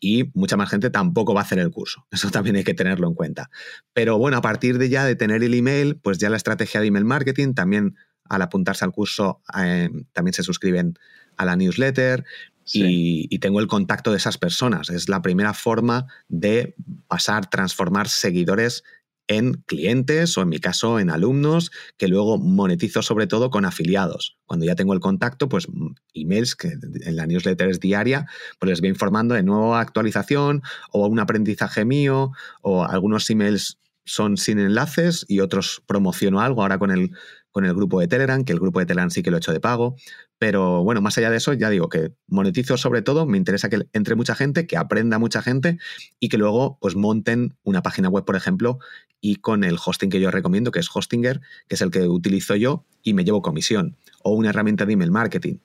y 0.00 0.30
mucha 0.34 0.56
más 0.56 0.70
gente 0.70 0.90
tampoco 0.90 1.34
va 1.34 1.40
a 1.40 1.44
hacer 1.44 1.58
el 1.58 1.70
curso. 1.70 2.06
Eso 2.10 2.30
también 2.30 2.56
hay 2.56 2.64
que 2.64 2.74
tenerlo 2.74 3.08
en 3.08 3.14
cuenta. 3.14 3.50
Pero 3.92 4.18
bueno, 4.18 4.36
a 4.36 4.42
partir 4.42 4.78
de 4.78 4.88
ya 4.88 5.04
de 5.04 5.16
tener 5.16 5.42
el 5.42 5.54
email, 5.54 5.96
pues 5.96 6.18
ya 6.18 6.30
la 6.30 6.36
estrategia 6.36 6.80
de 6.80 6.86
email 6.88 7.04
marketing, 7.04 7.54
también 7.54 7.96
al 8.28 8.42
apuntarse 8.42 8.84
al 8.84 8.92
curso, 8.92 9.42
eh, 9.56 9.88
también 10.12 10.34
se 10.34 10.42
suscriben 10.42 10.98
a 11.36 11.44
la 11.44 11.56
newsletter. 11.56 12.24
Y, 12.72 13.28
y, 13.30 13.38
tengo 13.38 13.60
el 13.60 13.68
contacto 13.68 14.10
de 14.10 14.16
esas 14.16 14.38
personas. 14.38 14.90
Es 14.90 15.08
la 15.08 15.22
primera 15.22 15.54
forma 15.54 16.06
de 16.26 16.74
pasar, 17.06 17.48
transformar 17.48 18.08
seguidores 18.08 18.82
en 19.28 19.54
clientes 19.66 20.36
o 20.38 20.42
en 20.42 20.48
mi 20.48 20.58
caso 20.58 21.00
en 21.00 21.10
alumnos, 21.10 21.70
que 21.96 22.08
luego 22.08 22.38
monetizo 22.38 23.02
sobre 23.02 23.26
todo 23.26 23.50
con 23.50 23.64
afiliados. 23.64 24.38
Cuando 24.46 24.66
ya 24.66 24.76
tengo 24.76 24.92
el 24.92 25.00
contacto, 25.00 25.48
pues 25.48 25.68
mm, 25.68 25.94
emails 26.14 26.54
que 26.54 26.68
en 26.68 27.16
la 27.16 27.26
newsletter 27.26 27.68
es 27.68 27.80
diaria, 27.80 28.26
pues 28.58 28.70
les 28.70 28.80
voy 28.80 28.90
informando 28.90 29.34
de 29.34 29.42
nueva 29.42 29.80
actualización 29.80 30.62
o 30.92 31.06
un 31.06 31.18
aprendizaje 31.18 31.84
mío 31.84 32.32
o 32.62 32.84
algunos 32.84 33.28
emails 33.30 33.78
son 34.06 34.36
sin 34.36 34.60
enlaces 34.60 35.26
y 35.28 35.40
otros 35.40 35.82
promociono 35.86 36.40
algo 36.40 36.62
ahora 36.62 36.78
con 36.78 36.92
el, 36.92 37.10
con 37.50 37.64
el 37.64 37.74
grupo 37.74 38.00
de 38.00 38.06
Telegram, 38.06 38.44
que 38.44 38.52
el 38.52 38.60
grupo 38.60 38.78
de 38.78 38.86
Telegram 38.86 39.10
sí 39.10 39.22
que 39.22 39.30
lo 39.30 39.36
he 39.36 39.38
hecho 39.38 39.52
de 39.52 39.60
pago. 39.60 39.96
Pero 40.38 40.84
bueno, 40.84 41.00
más 41.00 41.16
allá 41.16 41.30
de 41.30 41.38
eso, 41.38 41.54
ya 41.54 41.70
digo 41.70 41.88
que 41.88 42.12
monetizo 42.26 42.76
sobre 42.76 43.00
todo, 43.02 43.24
me 43.26 43.38
interesa 43.38 43.70
que 43.70 43.86
entre 43.92 44.14
mucha 44.14 44.34
gente, 44.34 44.66
que 44.66 44.76
aprenda 44.76 45.18
mucha 45.18 45.40
gente 45.40 45.78
y 46.20 46.28
que 46.28 46.36
luego 46.36 46.78
pues 46.80 46.94
monten 46.94 47.56
una 47.62 47.82
página 47.82 48.08
web, 48.08 48.24
por 48.24 48.36
ejemplo, 48.36 48.78
y 49.20 49.36
con 49.36 49.64
el 49.64 49.78
hosting 49.82 50.10
que 50.10 50.20
yo 50.20 50.30
recomiendo, 50.30 50.72
que 50.72 50.80
es 50.80 50.88
Hostinger, 50.94 51.40
que 51.68 51.76
es 51.76 51.80
el 51.80 51.90
que 51.90 52.06
utilizo 52.06 52.54
yo 52.54 52.84
y 53.02 53.14
me 53.14 53.24
llevo 53.24 53.40
comisión, 53.40 53.96
o 54.22 54.32
una 54.32 54.50
herramienta 54.50 54.84
de 54.84 54.92
email 54.92 55.10
marketing. 55.10 55.56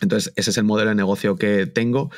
Entonces, 0.00 0.32
ese 0.36 0.50
es 0.50 0.56
el 0.56 0.64
modelo 0.64 0.90
de 0.90 0.96
negocio 0.96 1.36
que 1.36 1.66
tengo. 1.66 2.10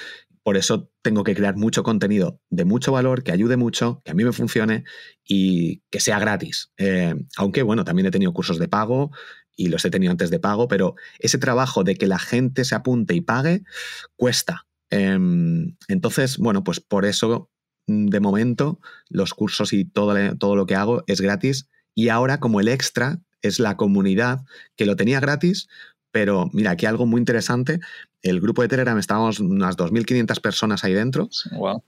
Por 0.44 0.56
eso 0.56 0.90
tengo 1.02 1.24
que 1.24 1.34
crear 1.34 1.56
mucho 1.56 1.82
contenido 1.82 2.40
de 2.50 2.64
mucho 2.64 2.92
valor, 2.92 3.22
que 3.22 3.32
ayude 3.32 3.56
mucho, 3.56 4.02
que 4.04 4.10
a 4.10 4.14
mí 4.14 4.24
me 4.24 4.32
funcione 4.32 4.84
y 5.24 5.82
que 5.90 6.00
sea 6.00 6.18
gratis. 6.18 6.72
Eh, 6.78 7.14
aunque, 7.36 7.62
bueno, 7.62 7.84
también 7.84 8.06
he 8.06 8.10
tenido 8.10 8.32
cursos 8.32 8.58
de 8.58 8.68
pago 8.68 9.12
y 9.56 9.68
los 9.68 9.84
he 9.84 9.90
tenido 9.90 10.10
antes 10.10 10.30
de 10.30 10.38
pago, 10.38 10.68
pero 10.68 10.94
ese 11.18 11.38
trabajo 11.38 11.84
de 11.84 11.96
que 11.96 12.06
la 12.06 12.18
gente 12.18 12.64
se 12.64 12.74
apunte 12.74 13.14
y 13.14 13.20
pague 13.20 13.62
cuesta. 14.16 14.66
Em, 14.90 15.76
entonces, 15.88 16.38
bueno, 16.38 16.64
pues 16.64 16.80
por 16.80 17.04
eso 17.04 17.50
mm, 17.86 18.06
de 18.06 18.20
momento 18.20 18.80
los 19.08 19.34
cursos 19.34 19.72
y 19.72 19.84
todo, 19.84 20.14
todo 20.36 20.56
lo 20.56 20.66
que 20.66 20.76
hago 20.76 21.04
es 21.06 21.20
gratis 21.20 21.68
y 21.94 22.08
ahora 22.08 22.40
como 22.40 22.60
el 22.60 22.68
extra 22.68 23.20
es 23.42 23.58
la 23.58 23.76
comunidad 23.76 24.44
que 24.76 24.86
lo 24.86 24.96
tenía 24.96 25.20
gratis, 25.20 25.68
pero 26.12 26.50
mira, 26.52 26.72
aquí 26.72 26.86
algo 26.86 27.06
muy 27.06 27.18
interesante. 27.20 27.80
El 28.20 28.40
grupo 28.40 28.62
de 28.62 28.68
Telegram 28.68 28.98
estábamos 28.98 29.40
unas 29.40 29.76
2.500 29.76 30.40
personas 30.40 30.84
ahí 30.84 30.92
dentro. 30.92 31.28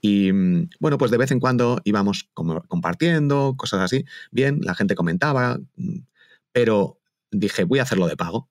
Y 0.00 0.32
mm, 0.32 0.70
bueno, 0.80 0.98
pues 0.98 1.10
de 1.10 1.18
vez 1.18 1.30
en 1.30 1.40
cuando 1.40 1.80
íbamos 1.84 2.28
compartiendo, 2.32 3.54
cosas 3.56 3.82
así. 3.82 4.04
Bien, 4.32 4.60
la 4.62 4.74
gente 4.74 4.94
comentaba, 4.94 5.60
mm, 5.76 5.98
pero 6.52 6.98
dije, 7.38 7.64
voy 7.64 7.78
a 7.78 7.82
hacerlo 7.82 8.06
de 8.06 8.16
pago. 8.16 8.48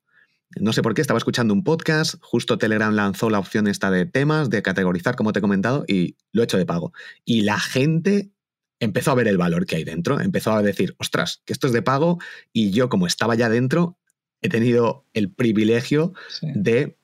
No 0.56 0.72
sé 0.72 0.82
por 0.82 0.94
qué, 0.94 1.00
estaba 1.00 1.18
escuchando 1.18 1.52
un 1.52 1.64
podcast, 1.64 2.14
justo 2.20 2.58
Telegram 2.58 2.94
lanzó 2.94 3.28
la 3.28 3.40
opción 3.40 3.66
esta 3.66 3.90
de 3.90 4.06
temas, 4.06 4.50
de 4.50 4.62
categorizar, 4.62 5.16
como 5.16 5.32
te 5.32 5.40
he 5.40 5.42
comentado, 5.42 5.84
y 5.88 6.16
lo 6.32 6.42
he 6.42 6.44
hecho 6.44 6.58
de 6.58 6.66
pago. 6.66 6.92
Y 7.24 7.42
la 7.42 7.58
gente 7.58 8.30
empezó 8.78 9.10
a 9.10 9.14
ver 9.14 9.26
el 9.26 9.38
valor 9.38 9.66
que 9.66 9.76
hay 9.76 9.84
dentro, 9.84 10.20
empezó 10.20 10.52
a 10.52 10.62
decir, 10.62 10.94
ostras, 10.98 11.42
que 11.44 11.52
esto 11.52 11.66
es 11.66 11.72
de 11.72 11.82
pago, 11.82 12.18
y 12.52 12.70
yo 12.70 12.88
como 12.88 13.06
estaba 13.06 13.34
ya 13.34 13.48
dentro, 13.48 13.98
he 14.42 14.48
tenido 14.48 15.06
el 15.12 15.32
privilegio 15.32 16.12
de 16.42 16.96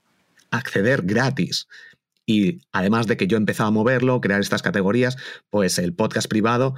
acceder 0.50 1.02
gratis. 1.02 1.66
Y 2.26 2.60
además 2.70 3.08
de 3.08 3.16
que 3.16 3.26
yo 3.26 3.36
he 3.36 3.40
empezado 3.40 3.68
a 3.68 3.72
moverlo, 3.72 4.20
crear 4.20 4.40
estas 4.40 4.62
categorías, 4.62 5.16
pues 5.48 5.78
el 5.78 5.94
podcast 5.94 6.28
privado 6.28 6.76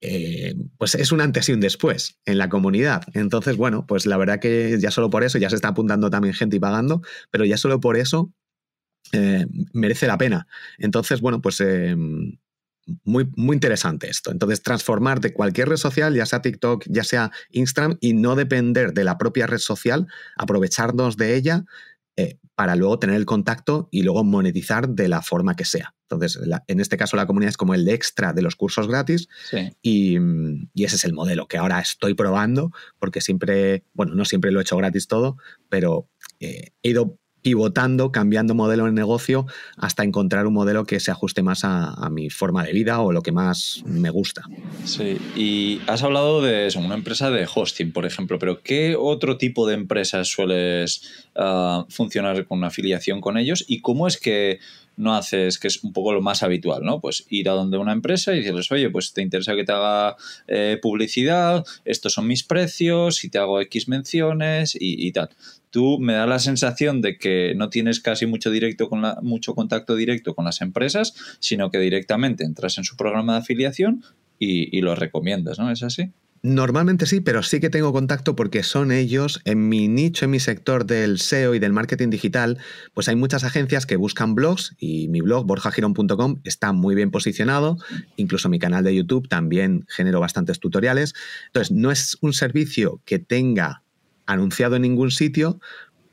eh, 0.00 0.54
pues 0.76 0.94
es 0.94 1.10
un 1.10 1.20
antes 1.20 1.48
y 1.48 1.52
un 1.52 1.60
después 1.60 2.18
en 2.24 2.38
la 2.38 2.48
comunidad. 2.48 3.02
Entonces, 3.14 3.56
bueno, 3.56 3.86
pues 3.86 4.06
la 4.06 4.16
verdad 4.16 4.38
que 4.40 4.78
ya 4.80 4.90
solo 4.90 5.10
por 5.10 5.24
eso, 5.24 5.38
ya 5.38 5.50
se 5.50 5.56
está 5.56 5.68
apuntando 5.68 6.10
también 6.10 6.34
gente 6.34 6.56
y 6.56 6.60
pagando, 6.60 7.02
pero 7.30 7.44
ya 7.44 7.56
solo 7.56 7.80
por 7.80 7.96
eso 7.96 8.32
eh, 9.12 9.46
merece 9.72 10.06
la 10.06 10.18
pena. 10.18 10.46
Entonces, 10.78 11.20
bueno, 11.20 11.40
pues 11.40 11.60
eh, 11.60 11.96
muy, 13.04 13.28
muy 13.36 13.54
interesante 13.54 14.08
esto. 14.08 14.30
Entonces, 14.30 14.62
transformar 14.62 15.20
de 15.20 15.32
cualquier 15.32 15.68
red 15.68 15.76
social, 15.76 16.14
ya 16.14 16.26
sea 16.26 16.42
TikTok, 16.42 16.84
ya 16.88 17.04
sea 17.04 17.30
Instagram, 17.50 17.98
y 18.00 18.14
no 18.14 18.36
depender 18.36 18.92
de 18.92 19.04
la 19.04 19.18
propia 19.18 19.46
red 19.46 19.58
social, 19.58 20.06
aprovecharnos 20.36 21.16
de 21.16 21.34
ella 21.36 21.64
para 22.54 22.74
luego 22.74 22.98
tener 22.98 23.14
el 23.14 23.24
contacto 23.24 23.88
y 23.92 24.02
luego 24.02 24.24
monetizar 24.24 24.88
de 24.88 25.08
la 25.08 25.22
forma 25.22 25.54
que 25.54 25.64
sea. 25.64 25.94
Entonces, 26.10 26.40
en 26.66 26.80
este 26.80 26.96
caso 26.96 27.16
la 27.16 27.26
comunidad 27.26 27.50
es 27.50 27.56
como 27.56 27.74
el 27.74 27.88
extra 27.88 28.32
de 28.32 28.42
los 28.42 28.56
cursos 28.56 28.88
gratis 28.88 29.28
y, 29.82 30.16
ese 30.74 30.96
es 30.96 31.04
el 31.04 31.12
modelo 31.12 31.46
que 31.46 31.58
ahora 31.58 31.78
estoy 31.80 32.14
probando 32.14 32.72
porque 32.98 33.20
siempre, 33.20 33.84
bueno, 33.92 34.14
no 34.14 34.24
siempre 34.24 34.50
lo 34.50 34.58
he 34.58 34.62
hecho 34.62 34.76
gratis 34.76 35.06
todo, 35.06 35.36
pero 35.68 36.08
eh, 36.40 36.72
he 36.82 36.90
ido 36.90 37.18
pivotando, 37.42 38.12
cambiando 38.12 38.54
modelo 38.54 38.86
de 38.86 38.92
negocio 38.92 39.46
hasta 39.76 40.04
encontrar 40.04 40.46
un 40.46 40.54
modelo 40.54 40.84
que 40.84 41.00
se 41.00 41.10
ajuste 41.10 41.42
más 41.42 41.60
a, 41.64 42.08
mi 42.10 42.30
forma 42.30 42.64
de 42.64 42.72
vida 42.72 43.00
o 43.00 43.12
lo 43.12 43.22
que 43.22 43.32
más 43.32 43.82
me 43.84 44.10
gusta. 44.10 44.42
Sí, 44.84 45.18
y 45.36 45.80
has 45.86 46.02
hablado 46.02 46.40
de 46.42 46.68
una 46.76 46.94
empresa 46.94 47.30
de 47.30 47.46
hosting, 47.52 47.92
por 47.92 48.06
ejemplo, 48.06 48.38
pero 48.38 48.62
¿qué 48.62 48.96
otro 48.98 49.36
tipo 49.36 49.66
de 49.66 49.74
empresas 49.74 50.28
sueles 50.28 51.26
ah, 51.36 51.84
funcionar 51.88 52.46
con 52.46 52.58
una 52.58 52.68
afiliación 52.68 53.20
con 53.20 53.36
ellos 53.36 53.64
y 53.68 53.80
cómo 53.80 54.06
es 54.06 54.18
que 54.18 54.58
no 54.98 55.14
haces, 55.14 55.58
que 55.58 55.68
es 55.68 55.82
un 55.84 55.92
poco 55.92 56.12
lo 56.12 56.20
más 56.20 56.42
habitual, 56.42 56.82
¿no? 56.84 57.00
Pues 57.00 57.24
ir 57.30 57.48
a 57.48 57.52
donde 57.52 57.78
una 57.78 57.92
empresa 57.92 58.34
y 58.34 58.38
decirles, 58.38 58.70
oye, 58.70 58.90
pues 58.90 59.12
te 59.12 59.22
interesa 59.22 59.54
que 59.54 59.64
te 59.64 59.72
haga 59.72 60.16
eh, 60.46 60.78
publicidad, 60.82 61.64
estos 61.84 62.12
son 62.12 62.26
mis 62.26 62.42
precios, 62.44 63.24
y 63.24 63.30
te 63.30 63.38
hago 63.38 63.60
X 63.60 63.88
menciones 63.88 64.76
y, 64.78 65.10
tal 65.12 65.30
tú 65.70 65.98
me 65.98 66.14
da 66.14 66.26
la 66.26 66.38
sensación 66.38 67.02
de 67.02 67.18
que 67.18 67.52
no 67.54 67.68
tienes 67.68 68.00
casi 68.00 68.24
mucho 68.24 68.50
directo 68.50 68.88
con 68.88 69.02
la, 69.02 69.18
mucho 69.22 69.54
contacto 69.54 69.96
directo 69.96 70.34
con 70.34 70.46
las 70.46 70.62
empresas, 70.62 71.14
sino 71.40 71.70
que 71.70 71.78
directamente 71.78 72.44
entras 72.44 72.78
en 72.78 72.84
su 72.84 72.96
programa 72.96 73.34
de 73.34 73.40
afiliación 73.40 74.02
y, 74.38 74.74
y 74.76 74.80
lo 74.80 74.94
recomiendas, 74.94 75.58
¿no? 75.58 75.70
¿Es 75.70 75.82
así? 75.82 76.10
Normalmente 76.42 77.06
sí, 77.06 77.20
pero 77.20 77.42
sí 77.42 77.58
que 77.58 77.68
tengo 77.68 77.92
contacto 77.92 78.36
porque 78.36 78.62
son 78.62 78.92
ellos, 78.92 79.40
en 79.44 79.68
mi 79.68 79.88
nicho, 79.88 80.24
en 80.24 80.30
mi 80.30 80.40
sector 80.40 80.86
del 80.86 81.18
SEO 81.18 81.54
y 81.54 81.58
del 81.58 81.72
marketing 81.72 82.10
digital, 82.10 82.58
pues 82.94 83.08
hay 83.08 83.16
muchas 83.16 83.42
agencias 83.42 83.86
que 83.86 83.96
buscan 83.96 84.34
blogs 84.34 84.74
y 84.78 85.08
mi 85.08 85.20
blog, 85.20 85.46
borjagiron.com, 85.46 86.40
está 86.44 86.72
muy 86.72 86.94
bien 86.94 87.10
posicionado, 87.10 87.78
incluso 88.16 88.48
mi 88.48 88.58
canal 88.58 88.84
de 88.84 88.94
YouTube 88.94 89.28
también 89.28 89.84
genero 89.88 90.20
bastantes 90.20 90.60
tutoriales. 90.60 91.14
Entonces, 91.46 91.72
no 91.72 91.90
es 91.90 92.16
un 92.20 92.32
servicio 92.32 93.00
que 93.04 93.18
tenga 93.18 93.82
anunciado 94.26 94.76
en 94.76 94.82
ningún 94.82 95.10
sitio, 95.10 95.58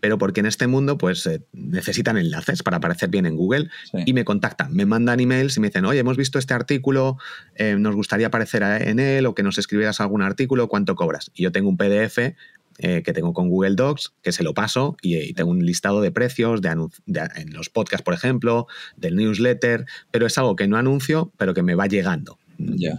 pero 0.05 0.19
porque 0.19 0.41
en 0.41 0.45
este 0.45 0.67
mundo 0.67 0.99
pues 0.99 1.25
eh, 1.25 1.41
necesitan 1.51 2.15
enlaces 2.15 2.61
para 2.61 2.77
aparecer 2.77 3.09
bien 3.09 3.25
en 3.25 3.35
Google 3.35 3.71
y 4.05 4.13
me 4.13 4.23
contactan, 4.23 4.71
me 4.71 4.85
mandan 4.85 5.19
emails 5.19 5.57
y 5.57 5.59
me 5.59 5.69
dicen, 5.69 5.83
oye, 5.83 5.97
hemos 5.97 6.15
visto 6.15 6.37
este 6.37 6.53
artículo, 6.53 7.17
eh, 7.55 7.75
nos 7.79 7.95
gustaría 7.95 8.27
aparecer 8.27 8.61
en 8.61 8.99
él 8.99 9.25
o 9.25 9.33
que 9.33 9.41
nos 9.41 9.57
escribieras 9.57 9.99
algún 10.01 10.21
artículo, 10.21 10.67
¿cuánto 10.67 10.93
cobras? 10.93 11.31
Y 11.33 11.41
yo 11.41 11.51
tengo 11.51 11.69
un 11.69 11.77
PDF 11.77 12.19
eh, 12.19 13.01
que 13.03 13.13
tengo 13.13 13.33
con 13.33 13.49
Google 13.49 13.73
Docs, 13.73 14.13
que 14.21 14.31
se 14.31 14.43
lo 14.43 14.53
paso 14.53 14.95
y, 15.01 15.33
tengo 15.33 15.49
un 15.49 15.65
listado 15.65 16.01
de 16.01 16.11
precios 16.11 16.61
de, 16.61 16.69
en 16.69 17.53
los 17.53 17.71
podcasts, 17.71 18.03
por 18.03 18.13
ejemplo, 18.13 18.67
del 18.97 19.15
newsletter, 19.15 19.87
pero 20.11 20.27
es 20.27 20.37
algo 20.37 20.55
que 20.55 20.67
no 20.67 20.77
anuncio, 20.77 21.33
pero 21.37 21.55
que 21.55 21.63
me 21.63 21.73
va 21.73 21.87
llegando. 21.87 22.37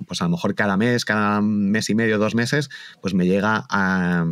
Pues 0.09 0.21
a 0.23 0.25
lo 0.25 0.31
mejor 0.31 0.57
cada 0.57 0.77
mes, 0.77 1.05
cada 1.05 1.41
mes 1.41 1.89
y 1.89 1.95
medio, 1.95 2.19
dos 2.19 2.35
meses, 2.35 2.69
pues 3.01 3.15
me 3.15 3.27
llega 3.27 3.65
a 3.71 4.27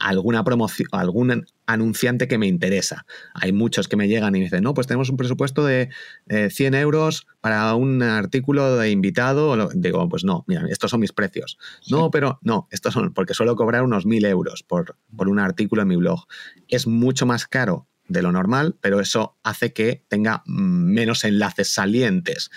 alguna 0.00 0.44
promoción, 0.44 0.88
algún 0.92 1.46
anunciante 1.66 2.28
que 2.28 2.38
me 2.38 2.46
interesa. 2.46 3.06
Hay 3.34 3.52
muchos 3.52 3.88
que 3.88 3.96
me 3.96 4.08
llegan 4.08 4.34
y 4.34 4.38
me 4.38 4.44
dicen, 4.44 4.62
no, 4.62 4.74
pues 4.74 4.86
tenemos 4.86 5.10
un 5.10 5.16
presupuesto 5.16 5.64
de 5.64 5.90
100 6.28 6.74
euros 6.74 7.26
para 7.40 7.74
un 7.74 8.02
artículo 8.02 8.76
de 8.76 8.90
invitado. 8.90 9.68
Digo, 9.74 10.08
pues 10.08 10.24
no, 10.24 10.44
mira, 10.46 10.66
estos 10.68 10.90
son 10.90 11.00
mis 11.00 11.12
precios. 11.12 11.58
No, 11.90 12.10
pero 12.10 12.38
no, 12.42 12.68
estos 12.70 12.94
son, 12.94 13.12
porque 13.12 13.34
suelo 13.34 13.56
cobrar 13.56 13.82
unos 13.82 14.06
1000 14.06 14.24
euros 14.26 14.62
por, 14.62 14.96
por 15.16 15.28
un 15.28 15.38
artículo 15.38 15.82
en 15.82 15.88
mi 15.88 15.96
blog. 15.96 16.26
Es 16.68 16.86
mucho 16.86 17.26
más 17.26 17.46
caro 17.46 17.86
de 18.08 18.22
lo 18.22 18.32
normal, 18.32 18.76
pero 18.80 19.00
eso 19.00 19.38
hace 19.42 19.72
que 19.72 20.04
tenga 20.08 20.42
menos 20.46 21.24
enlaces 21.24 21.72
salientes 21.72 22.50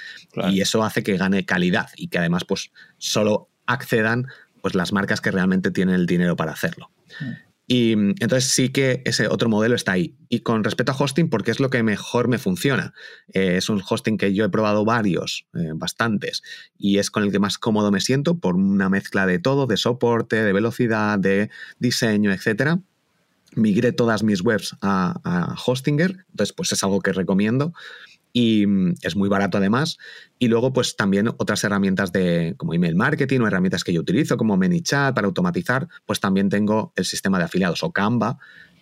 y 0.50 0.62
eso 0.62 0.84
hace 0.84 1.04
que 1.04 1.18
gane 1.18 1.46
calidad 1.46 1.90
y 1.96 2.10
que 2.10 2.20
además 2.20 2.44
pues 2.46 2.72
solo 2.98 3.50
accedan 3.66 4.28
pues 4.62 4.76
las 4.76 4.92
marcas 4.92 5.22
que 5.22 5.32
realmente 5.32 5.72
tienen 5.72 5.96
el 5.96 6.06
dinero 6.06 6.36
para 6.36 6.52
hacerlo. 6.52 6.92
Y 7.68 7.98
mm, 7.98 8.16
entonces 8.22 8.50
sí 8.50 8.70
que 8.70 9.02
ese 9.06 9.28
otro 9.28 9.50
modelo 9.50 9.76
está 9.76 9.92
ahí. 9.92 10.16
Y 10.30 10.40
con 10.40 10.64
respecto 10.64 10.94
a 10.94 10.96
hosting, 10.98 11.30
porque 11.30 11.52
es 11.52 11.60
lo 11.60 11.70
que 11.70 11.84
mejor 11.84 12.30
me 12.30 12.38
funciona. 12.38 12.94
Eh, 13.34 13.58
es 13.58 13.70
un 13.70 13.84
hosting 13.88 14.18
que 14.18 14.34
yo 14.34 14.46
he 14.46 14.50
probado 14.50 14.86
varios, 14.86 15.46
eh, 15.54 15.72
bastantes, 15.76 16.42
y 16.78 16.98
es 16.98 17.12
con 17.12 17.24
el 17.24 17.32
que 17.32 17.40
más 17.40 17.58
cómodo 17.58 17.92
me 17.92 18.02
siento 18.02 18.40
por 18.40 18.56
una 18.56 18.90
mezcla 18.90 19.26
de 19.26 19.38
todo, 19.38 19.68
de 19.68 19.78
soporte, 19.78 20.42
de 20.42 20.54
velocidad, 20.54 21.20
de 21.20 21.50
diseño, 21.78 22.32
etcétera. 22.32 22.80
Migré 23.54 23.92
todas 23.92 24.24
mis 24.24 24.42
webs 24.42 24.76
a, 24.82 25.56
Hostinger, 25.66 26.26
entonces 26.32 26.54
pues 26.54 26.72
es 26.72 26.84
algo 26.84 27.02
que 27.02 27.12
recomiendo 27.12 27.74
y 28.34 28.66
mm, 28.66 28.96
es 29.02 29.16
muy 29.16 29.30
barato 29.30 29.58
además. 29.58 29.98
Y 30.40 30.48
luego, 30.48 30.74
pues 30.74 30.96
también 30.96 31.30
otras 31.38 31.64
herramientas 31.64 32.12
de 32.12 32.56
como 32.58 32.74
email 32.74 32.96
marketing 32.96 33.42
o 33.42 33.48
herramientas 33.48 33.84
que 33.84 33.94
yo 33.94 34.02
utilizo 34.02 34.38
como 34.38 34.58
ManyChat 34.58 35.16
para 35.16 35.28
automatizar, 35.28 35.88
pues 36.06 36.20
también 36.20 36.50
tengo 36.50 36.94
el 36.96 37.06
sistema 37.06 37.38
de 37.38 37.46
afiliados 37.46 37.84
o 37.84 37.92
Canva. 37.92 38.38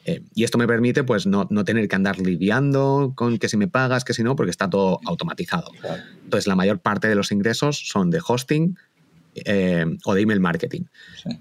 Eh, 0.07 0.21
y 0.35 0.43
esto 0.43 0.59
me 0.59 0.67
permite 0.67 1.03
pues 1.03 1.25
no, 1.25 1.47
tener 1.65 1.87
que 1.87 1.95
andar 1.95 2.19
lidiando 2.19 3.13
con 3.15 3.39
que 3.39 3.49
si 3.49 3.57
me 3.57 3.67
pagas, 3.67 4.03
que 4.03 4.13
si 4.13 4.23
no, 4.23 4.35
porque 4.35 4.51
está 4.51 4.69
todo 4.69 4.99
automatizado. 5.05 5.71
Entonces 6.23 6.47
la 6.47 6.55
mayor 6.55 6.79
parte 6.79 7.07
de 7.07 7.15
los 7.15 7.31
ingresos 7.31 7.87
son 7.87 8.11
de 8.11 8.21
hosting, 8.25 8.77
eh, 9.35 9.85
o 10.05 10.13
de 10.13 10.21
email 10.21 10.39
marketing. 10.39 10.83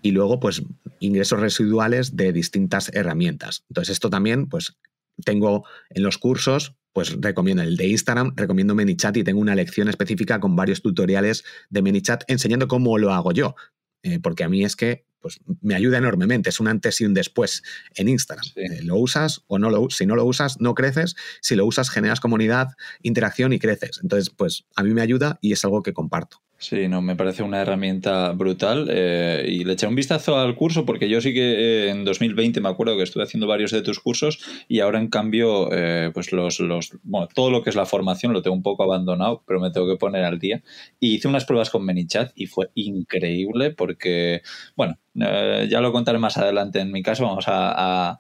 Y 0.03 0.11
luego, 0.11 0.41
pues, 0.41 0.63
ingresos 0.99 1.39
residuales 1.39 2.17
de 2.17 2.33
distintas 2.33 2.91
herramientas. 2.93 3.65
Entonces, 3.69 3.93
esto 3.93 4.11
también, 4.11 4.49
pues, 4.49 4.77
tengo 5.25 5.65
en 5.91 6.03
los 6.03 6.19
cursos 6.19 6.75
pues 6.95 7.21
recomiendo 7.21 7.63
el 7.63 7.77
de 7.77 7.89
Instagram, 7.89 8.33
recomiendo 8.37 8.75
ManyChat 8.75 9.17
y 9.19 9.25
tengo 9.25 9.41
una 9.41 9.57
lección 9.57 9.89
específica 9.89 10.39
con 10.39 10.55
varios 10.57 10.81
tutoriales 10.81 11.45
de 11.69 11.83
ManyChat 11.83 12.23
enseñando 12.29 12.69
cómo 12.69 12.97
lo 12.97 13.13
hago 13.13 13.33
yo. 13.33 13.57
Eh, 14.05 14.21
porque 14.21 14.45
a 14.45 14.49
mí 14.49 14.65
es 14.65 14.77
que 14.77 15.05
pues, 15.21 15.41
me 15.61 15.75
ayuda 15.75 15.99
enormemente, 15.99 16.51
es 16.51 16.61
un 16.61 16.69
antes 16.69 17.01
y 17.01 17.05
un 17.05 17.13
después 17.13 17.63
en 17.97 18.09
Instagram. 18.09 18.47
Eh, 18.55 18.83
lo 18.83 18.97
usas 18.97 19.43
o 19.49 19.59
no 19.59 19.71
lo 19.71 19.91
si 19.91 20.07
no 20.07 20.15
lo 20.15 20.25
usas, 20.25 20.61
no 20.61 20.75
creces, 20.75 21.17
si 21.41 21.57
lo 21.57 21.67
usas, 21.67 21.91
generas 21.91 22.21
comunidad, 22.21 22.69
interacción 23.03 23.53
y 23.53 23.59
creces. 23.59 23.99
Entonces, 24.03 24.31
pues 24.31 24.65
a 24.77 24.85
mí 24.85 24.95
me 24.95 25.01
ayuda 25.01 25.39
y 25.41 25.53
es 25.53 25.65
algo 25.65 25.83
que 25.83 25.95
comparto. 25.95 26.43
Sí, 26.67 26.89
no, 26.89 27.03
me 27.03 27.15
parece 27.15 27.43
una 27.43 27.61
herramienta 27.61 28.33
brutal 28.33 28.89
eh, 28.91 29.45
y 29.47 29.65
le 29.65 29.75
eché 29.75 29.87
un 29.87 29.95
vistazo 29.95 30.39
al 30.39 30.57
curso 30.57 30.87
porque 30.87 31.11
yo 31.11 31.21
sí 31.21 31.35
que 31.35 31.43
eh, 31.43 31.91
en 31.91 32.07
2020 32.07 32.63
me 32.63 32.71
acuerdo 32.71 32.97
que 32.97 33.03
estuve 33.03 33.23
haciendo 33.23 33.47
varios 33.47 33.71
de 33.71 33.83
tus 33.83 34.01
cursos 34.01 34.41
y 34.67 34.81
ahora 34.81 34.99
en 34.99 35.09
cambio 35.09 35.69
eh, 35.73 36.11
pues 36.15 36.33
los, 36.33 36.61
los, 36.61 36.97
bueno, 37.03 37.29
todo 37.35 37.51
lo 37.51 37.63
que 37.63 37.69
es 37.69 37.77
la 37.77 37.85
formación 37.85 38.33
lo 38.33 38.41
tengo 38.41 38.57
un 38.57 38.63
poco 38.63 38.83
abandonado, 38.83 39.43
pero 39.47 39.61
me 39.61 39.73
tengo 39.73 39.87
que 39.87 39.99
poner 39.99 40.25
al 40.25 40.39
día. 40.39 40.63
Y 40.99 41.17
hice 41.17 41.29
unas 41.29 41.45
pruebas 41.45 41.69
con 41.69 41.85
ManyChat 41.85 42.33
y 42.35 42.47
fue 42.47 42.71
increíble 42.75 43.71
porque, 43.71 44.41
bueno, 44.75 44.97
eh, 45.21 45.69
ya 45.71 45.81
lo 45.81 45.93
contaré 45.93 46.19
más 46.19 46.37
adelante 46.39 46.81
en 46.81 46.91
mi 46.91 47.03
caso, 47.03 47.25
vamos 47.25 47.45
a, 47.47 48.19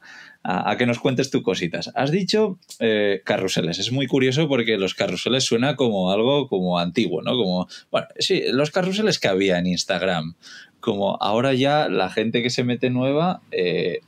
que 0.78 0.86
nos 0.86 0.98
cuentes 0.98 1.30
tus 1.30 1.42
cositas. 1.42 1.90
Has 1.94 2.10
dicho 2.10 2.58
eh, 2.78 3.22
carruseles, 3.24 3.78
es 3.78 3.92
muy 3.92 4.06
curioso 4.06 4.48
porque 4.48 4.76
los 4.76 4.94
carruseles 4.94 5.44
suena 5.44 5.76
como 5.76 6.12
algo 6.12 6.48
como 6.48 6.78
antiguo, 6.78 7.22
¿no? 7.22 7.32
Como, 7.32 7.66
bueno, 7.90 8.06
sí, 8.18 8.42
los 8.52 8.70
carruseles 8.70 9.18
que 9.18 9.28
había 9.28 9.58
en 9.58 9.66
Instagram, 9.66 10.34
como 10.80 11.16
ahora 11.20 11.54
ya 11.54 11.88
la 11.88 12.10
gente 12.10 12.42
que 12.42 12.50
se 12.50 12.62
mete 12.62 12.90
nueva 12.90 13.40
eh, 13.50 14.00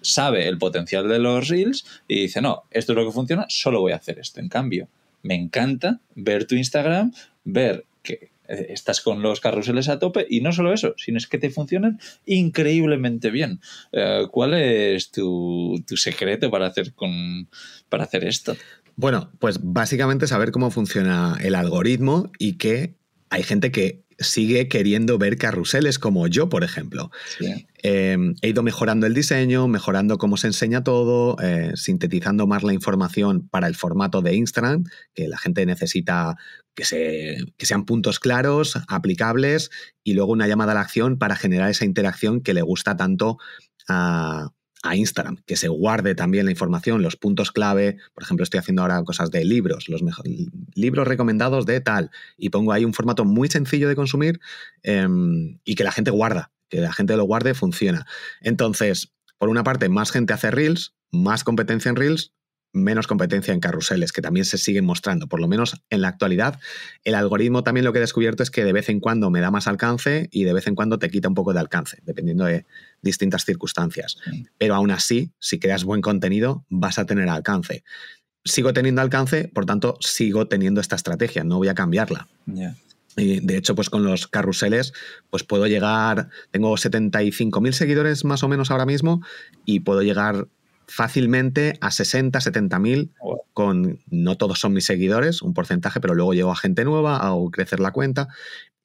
sabe 0.00 0.48
el 0.48 0.58
potencial 0.58 1.08
de 1.08 1.18
los 1.18 1.48
reels 1.48 1.84
y 2.08 2.22
dice, 2.22 2.42
no, 2.42 2.64
esto 2.70 2.92
es 2.92 2.96
lo 2.96 3.06
que 3.06 3.12
funciona, 3.12 3.46
solo 3.48 3.80
voy 3.80 3.92
a 3.92 3.96
hacer 3.96 4.18
esto. 4.18 4.40
En 4.40 4.48
cambio, 4.48 4.88
me 5.22 5.34
encanta 5.34 6.00
ver 6.14 6.46
tu 6.46 6.56
Instagram, 6.56 7.12
ver 7.44 7.84
que 8.02 8.33
estás 8.48 9.00
con 9.00 9.22
los 9.22 9.40
carruseles 9.40 9.88
a 9.88 9.98
tope 9.98 10.26
y 10.28 10.40
no 10.40 10.52
solo 10.52 10.72
eso, 10.72 10.94
sino 10.96 11.18
es 11.18 11.26
que 11.26 11.38
te 11.38 11.50
funcionan 11.50 11.98
increíblemente 12.26 13.30
bien. 13.30 13.60
Eh, 13.92 14.26
¿Cuál 14.30 14.54
es 14.54 15.10
tu, 15.10 15.82
secreto 15.96 16.50
para 16.50 16.66
hacer, 16.66 16.92
para 17.88 18.04
hacer 18.04 18.24
esto? 18.24 18.56
Bueno, 18.96 19.30
pues 19.38 19.58
básicamente 19.62 20.26
saber 20.26 20.52
cómo 20.52 20.70
funciona 20.70 21.36
el 21.42 21.54
algoritmo 21.54 22.30
y 22.38 22.54
que 22.54 22.94
hay 23.30 23.42
gente 23.42 23.72
que 23.72 24.03
sigue 24.18 24.68
queriendo 24.68 25.18
ver 25.18 25.36
carruseles 25.36 25.98
como 25.98 26.26
yo, 26.26 26.48
por 26.48 26.64
ejemplo. 26.64 27.10
Em, 27.82 28.34
he 28.40 28.48
ido 28.48 28.62
mejorando 28.62 29.06
el 29.06 29.14
diseño, 29.14 29.68
mejorando 29.68 30.18
cómo 30.18 30.36
se 30.36 30.46
enseña 30.46 30.82
todo, 30.82 31.36
eh, 31.42 31.72
sintetizando 31.74 32.46
más 32.46 32.62
la 32.62 32.72
información 32.72 33.48
para 33.48 33.66
el 33.66 33.74
formato 33.74 34.22
de 34.22 34.34
Instagram, 34.34 34.84
que 35.14 35.28
la 35.28 35.38
gente 35.38 35.66
necesita 35.66 36.36
que, 36.74 36.84
se, 36.84 37.38
que 37.56 37.66
sean 37.66 37.84
puntos 37.84 38.20
claros, 38.20 38.78
aplicables, 38.88 39.70
y 40.02 40.14
luego 40.14 40.32
una 40.32 40.48
llamada 40.48 40.72
a 40.72 40.74
la 40.76 40.80
acción 40.80 41.18
para 41.18 41.36
generar 41.36 41.70
esa 41.70 41.84
interacción 41.84 42.40
que 42.40 42.54
le 42.54 42.62
gusta 42.62 42.96
tanto 42.96 43.38
a, 43.88 44.50
a 44.84 44.94
Instagram, 44.96 45.38
que 45.46 45.56
se 45.56 45.68
guarde 45.68 46.14
también 46.14 46.44
la 46.44 46.50
información, 46.50 47.02
los 47.02 47.16
puntos 47.16 47.50
clave. 47.50 47.96
Por 48.12 48.22
ejemplo, 48.22 48.44
estoy 48.44 48.58
haciendo 48.58 48.82
ahora 48.82 49.02
cosas 49.02 49.30
de 49.30 49.42
libros, 49.44 49.88
los 49.88 50.02
libros 50.74 51.08
recomendados 51.08 51.64
de 51.64 51.80
tal, 51.80 52.10
y 52.36 52.50
pongo 52.50 52.70
ahí 52.70 52.84
un 52.84 52.92
formato 52.92 53.24
muy 53.24 53.48
sencillo 53.48 53.88
de 53.88 53.96
consumir 53.96 54.40
em, 54.82 55.58
y 55.64 55.74
que 55.74 55.84
la 55.84 55.92
gente 55.92 56.10
guarda, 56.10 56.52
que 56.68 56.80
la 56.80 56.92
gente 56.92 57.16
lo 57.16 57.24
guarde, 57.24 57.54
funciona. 57.54 58.06
Entonces, 58.42 59.14
por 59.38 59.48
una 59.48 59.64
parte, 59.64 59.88
más 59.88 60.10
gente 60.10 60.34
hace 60.34 60.50
Reels, 60.50 60.94
más 61.10 61.44
competencia 61.44 61.88
en 61.88 61.96
Reels, 61.96 62.34
menos 62.74 63.06
competencia 63.06 63.54
en 63.54 63.60
carruseles, 63.60 64.12
que 64.12 64.20
también 64.20 64.44
se 64.44 64.58
siguen 64.58 64.84
mostrando, 64.84 65.28
por 65.28 65.40
lo 65.40 65.48
menos 65.48 65.80
en 65.88 66.02
la 66.02 66.08
actualidad. 66.08 66.58
El 67.04 67.14
algoritmo 67.14 67.62
también 67.62 67.84
lo 67.84 67.92
que 67.92 67.98
he 67.98 68.00
descubierto 68.00 68.42
es 68.42 68.50
que 68.50 68.64
de 68.64 68.72
vez 68.72 68.88
en 68.88 69.00
cuando 69.00 69.30
me 69.30 69.40
da 69.40 69.50
más 69.50 69.66
alcance 69.68 70.28
y 70.32 70.44
de 70.44 70.52
vez 70.52 70.66
en 70.66 70.74
cuando 70.74 70.98
te 70.98 71.08
quita 71.08 71.28
un 71.28 71.34
poco 71.34 71.54
de 71.54 71.60
alcance, 71.60 71.98
dependiendo 72.02 72.44
de 72.44 72.66
distintas 73.00 73.44
circunstancias. 73.44 74.16
Pero 74.58 74.74
aún 74.74 74.90
así, 74.90 75.32
si 75.38 75.58
creas 75.58 75.84
buen 75.84 76.02
contenido, 76.02 76.66
vas 76.68 76.98
a 76.98 77.06
tener 77.06 77.28
alcance. 77.28 77.84
Sigo 78.44 78.74
teniendo 78.74 79.00
alcance, 79.00 79.48
por 79.48 79.64
tanto, 79.64 79.96
sigo 80.00 80.48
teniendo 80.48 80.80
esta 80.80 80.96
estrategia, 80.96 81.44
no 81.44 81.58
voy 81.58 81.68
a 81.68 81.74
cambiarla. 81.74 82.28
Y 83.16 83.40
de 83.40 83.56
hecho, 83.56 83.74
pues 83.74 83.90
con 83.90 84.04
los 84.04 84.26
carruseles, 84.26 84.92
pues 85.30 85.44
puedo 85.44 85.66
llegar, 85.66 86.28
tengo 86.50 86.74
75.000 86.74 87.72
seguidores 87.72 88.24
más 88.24 88.42
o 88.42 88.48
menos 88.48 88.70
ahora 88.70 88.86
mismo 88.86 89.22
y 89.64 89.80
puedo 89.80 90.02
llegar 90.02 90.48
fácilmente 90.86 91.78
a 91.80 91.90
60, 91.90 92.40
70 92.40 92.78
mil, 92.78 93.12
con 93.52 94.00
no 94.10 94.36
todos 94.36 94.58
son 94.58 94.72
mis 94.72 94.86
seguidores, 94.86 95.42
un 95.42 95.54
porcentaje, 95.54 96.00
pero 96.00 96.14
luego 96.14 96.34
llego 96.34 96.52
a 96.52 96.56
gente 96.56 96.84
nueva, 96.84 97.18
hago 97.18 97.50
crecer 97.50 97.80
la 97.80 97.92
cuenta 97.92 98.28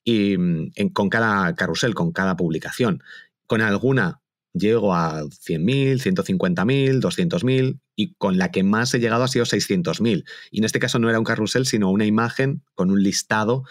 y 0.04 0.36
mm, 0.38 0.70
con 0.92 1.08
cada 1.08 1.54
carrusel, 1.54 1.94
con 1.94 2.12
cada 2.12 2.36
publicación. 2.36 3.02
Con 3.46 3.60
alguna 3.60 4.20
llego 4.52 4.94
a 4.94 5.22
100.000, 5.22 6.00
150.000, 6.00 7.00
200.000 7.00 7.80
y 7.94 8.14
con 8.14 8.38
la 8.38 8.50
que 8.50 8.62
más 8.62 8.92
he 8.94 8.98
llegado 8.98 9.24
ha 9.24 9.28
sido 9.28 9.44
600.000. 9.44 10.24
Y 10.50 10.58
en 10.58 10.64
este 10.64 10.80
caso 10.80 10.98
no 10.98 11.08
era 11.08 11.18
un 11.18 11.24
carrusel, 11.24 11.66
sino 11.66 11.90
una 11.90 12.06
imagen 12.06 12.62
con 12.74 12.90
un 12.90 13.02
listado 13.02 13.64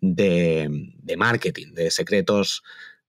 de, 0.00 0.92
de 0.98 1.16
marketing, 1.16 1.72
de 1.72 1.90
secretos 1.90 2.62